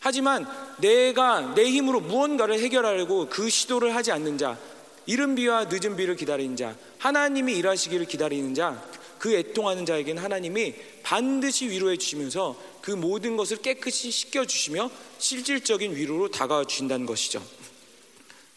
[0.00, 0.46] 하지만
[0.78, 4.58] 내가 내 힘으로 무언가를 해결하려고 그 시도를 하지 않는 자,
[5.06, 8.82] 이른 비와 늦은 비를 기다리는 자, 하나님이 일하시기를 기다리는 자,
[9.18, 16.30] 그 애통하는 자에게는 하나님이 반드시 위로해 주시면서 그 모든 것을 깨끗이 씻겨 주시며 실질적인 위로로
[16.30, 17.42] 다가와 주신다는 것이죠.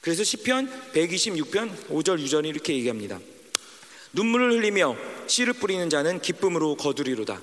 [0.02, 3.20] 그래서 시편 126편 5절 6절이 이렇게 얘기합니다.
[4.14, 4.96] 눈물을 흘리며
[5.28, 7.42] 씨를 뿌리는 자는 기쁨으로 거두리로다.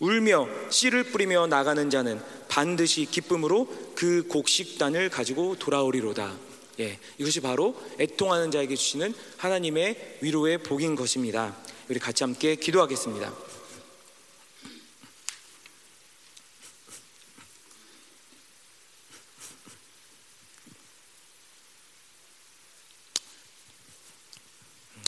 [0.00, 6.36] 울며 씨를 뿌리며 나가는 자는 반드시 기쁨으로 그 곡식단을 가지고 돌아오리로다.
[6.80, 11.56] 예, 이것이 바로 애통하는 자에게 주시는 하나님의 위로의 복인 것입니다.
[11.88, 13.32] 우리 같이 함께 기도하겠습니다.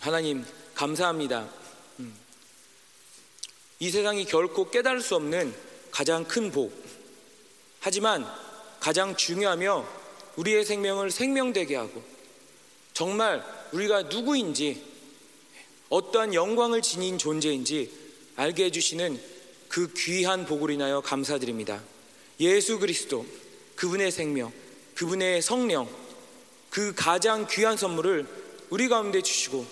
[0.00, 1.59] 하나님 감사합니다.
[3.80, 3.86] 음.
[3.86, 5.54] 이 세상이 결코 깨달을 수 없는
[5.90, 6.72] 가장 큰 복.
[7.80, 8.26] 하지만
[8.78, 9.86] 가장 중요하며
[10.36, 12.02] 우리의 생명을 생명되게 하고
[12.92, 14.82] 정말 우리가 누구인지
[15.88, 17.90] 어떠한 영광을 지닌 존재인지
[18.36, 19.20] 알게 해주시는
[19.68, 21.82] 그 귀한 복을 인하여 감사드립니다.
[22.38, 23.26] 예수 그리스도,
[23.76, 24.52] 그분의 생명,
[24.94, 25.88] 그분의 성령,
[26.68, 28.26] 그 가장 귀한 선물을
[28.70, 29.66] 우리 가운데 주시고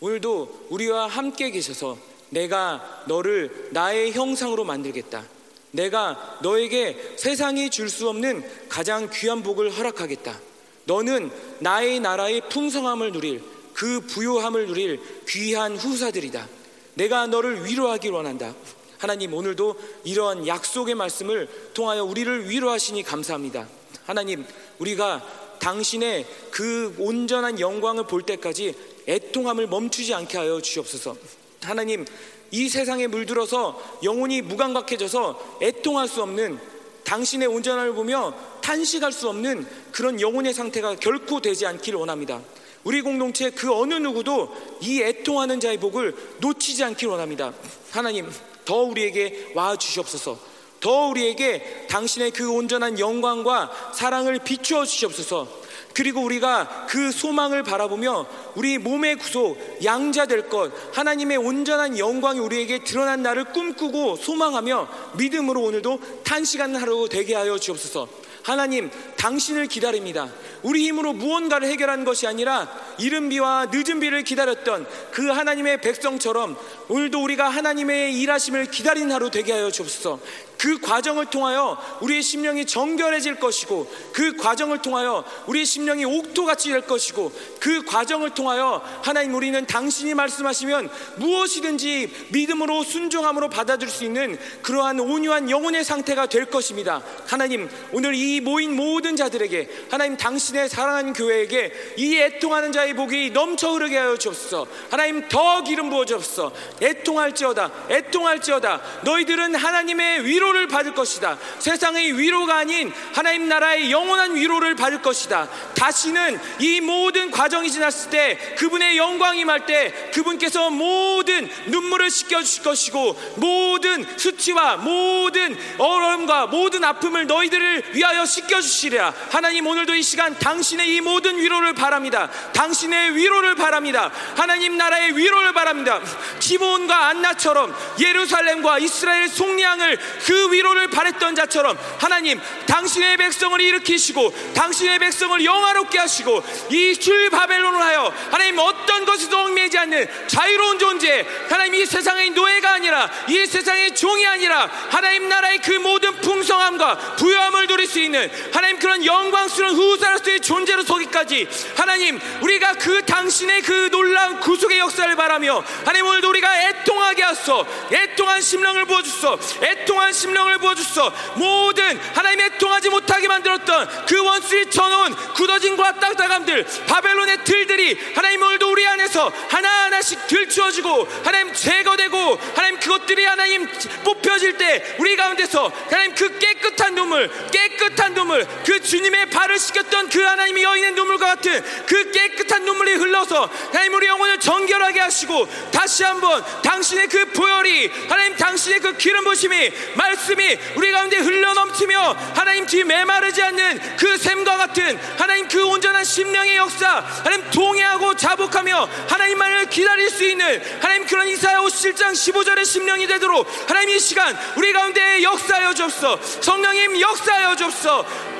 [0.00, 5.24] 오늘도 우리와 함께 계셔서 내가 너를 나의 형상으로 만들겠다.
[5.70, 10.38] 내가 너에게 세상이 줄 수 없는 가장 귀한 복을 허락하겠다.
[10.84, 11.30] 너는
[11.60, 13.42] 나의 나라의 풍성함을 누릴
[13.74, 16.48] 그 부요함을 누릴 귀한 후사들이다.
[16.94, 18.54] 내가 너를 위로하길 원한다.
[18.98, 23.68] 하나님 오늘도 이러한 약속의 말씀을 통하여 우리를 위로하시니 감사합니다.
[24.04, 24.44] 하나님
[24.78, 25.22] 우리가
[25.58, 28.74] 당신의 그 온전한 영광을 볼 때까지
[29.06, 31.41] 애통함을 멈추지 않게 하여 주옵소서.
[31.62, 32.04] 하나님
[32.50, 36.58] 이 세상에 물들어서 영혼이 무감각해져서 애통할 수 없는
[37.04, 42.40] 당신의 온전함을 보며 탄식할 수 없는 그런 영혼의 상태가 결코 되지 않기를 원합니다.
[42.84, 47.52] 우리 공동체 그 어느 누구도 이 애통하는 자의 복을 놓치지 않길 원합니다.
[47.90, 48.30] 하나님,
[48.64, 50.38] 더 우리에게 와 주시옵소서.
[50.80, 55.62] 더 우리에게 당신의 그 온전한 영광과 사랑을 비추어 주시옵소서.
[55.94, 62.84] 그리고 우리가 그 소망을 바라보며 우리 몸의 구속, 양자 될 것, 하나님의 온전한 영광이 우리에게
[62.84, 64.88] 드러난 날을 꿈꾸고 소망하며
[65.18, 68.08] 믿음으로 오늘도 탄시간 하루 되게 하여 주옵소서.
[68.42, 68.90] 하나님,
[69.22, 70.28] 당신을 기다립니다.
[70.64, 72.68] 우리 힘으로 무언가를 해결하는 것이 아니라
[72.98, 76.56] 이른 비와 늦은 비를 기다렸던 그 하나님의 백성처럼
[76.88, 80.18] 오늘도 우리가 하나님의 일하심을 기다리는 하루 되게 하여 주옵소서.
[80.58, 87.32] 그 과정을 통하여 우리의 심령이 정결해질 것이고 그 과정을 통하여 우리의 심령이 옥토같이 될 것이고
[87.58, 95.50] 그 과정을 통하여 하나님 우리는 당신이 말씀하시면 무엇이든지 믿음으로 순종함으로 받아들일 수 있는 그러한 온유한
[95.50, 97.02] 영혼의 상태가 될 것입니다.
[97.26, 103.72] 하나님 오늘 이 모인 모든 자들에게 하나님 당신의 사랑하는 교회에게 이 애통하는 자의 복이 넘쳐
[103.72, 104.66] 흐르게 하여 주옵소서.
[104.90, 106.52] 하나님 더 기름 부어 주옵소서.
[106.80, 111.38] 애통할지어다 애통할지어다 너희들은 하나님의 위로 위로를 받을 것이다.
[111.58, 115.48] 세상의 위로가 아닌 하나님 나라의 영원한 위로를 받을 것이다.
[115.74, 122.62] 다시는 이 모든 과정이 지났을 때 그분의 영광이 임할 때 그분께서 모든 눈물을 씻겨 주실
[122.62, 129.01] 것이고 모든 수치와 모든 어려움과 모든 아픔을 너희들을 위하여 씻겨 주시리라.
[129.30, 132.30] 하나님 오늘도 이 시간 당신의 이 모든 위로를 바랍니다.
[132.52, 134.10] 당신의 위로를 바랍니다.
[134.36, 136.00] 하나님 나라의 위로를 바랍니다.
[136.38, 145.44] 기몬과 안나처럼 예루살렘과 이스라엘 속량을 그 위로를 바랬던 자처럼 하나님 당신의 백성을 일으키시고 당신의 백성을
[145.44, 151.86] 영화롭게 하시고 이 줄 바벨론을 하여 하나님 어떤 것에도 얽매지 않는 자유로운 존재 하나님 이
[151.86, 157.98] 세상의 노예가 아니라 이 세상의 종이 아니라 하나님 나라의 그 모든 풍성함과 부여함을 누릴 수
[157.98, 165.14] 있는 하나님 그런 영광스러운 후사로서의 존재로 서기까지 하나님 우리가 그 당신의 그 놀라운 구속의 역사를
[165.16, 167.66] 바라며 하나님 오늘도 우리가 애통하게 하소.
[167.92, 169.38] 애통한 심령을 부어주소.
[169.62, 171.12] 애통한 심령을 부어주소.
[171.36, 178.86] 모든 하나님의 통하지 못하게 만들었던 그 원수의 쳐놓은 굳어진과 딱딱함들 바벨론의 틀들이 하나님 오늘도 우리
[178.86, 183.66] 안에서 하나하나씩 들추어지고 하나님 제거되고 하나님 그것들이 하나님
[184.04, 190.20] 뽑혀질 때 우리 가운데서 하나님 그 깨끗한 눈물 깨끗한 눈물 그 주님의 발을 씻겼던 그
[190.20, 196.44] 하나님의 여인의 눈물과 같은 그 깨끗한 눈물이 흘러서 하나님 우리 영혼을 정결하게 하시고 다시 한번
[196.62, 202.84] 당신의 그 보혈이 하나님 당신의 그 기름 부심이 말씀이 우리 가운데 흘러 넘치며 하나님 뒤
[202.84, 210.10] 메마르지 않는 그 샘과 같은 하나님 그 온전한 심령의 역사 하나님 동의하고 자복하며 하나님만을 기다릴
[210.10, 215.74] 수 있는 하나님 그런 이사야 57장 15절의 심령이 되도록 하나님 이 시간 우리 가운데 역사하여
[215.74, 216.20] 주옵소서.
[216.40, 218.31] 성령님 역사하여 주옵소서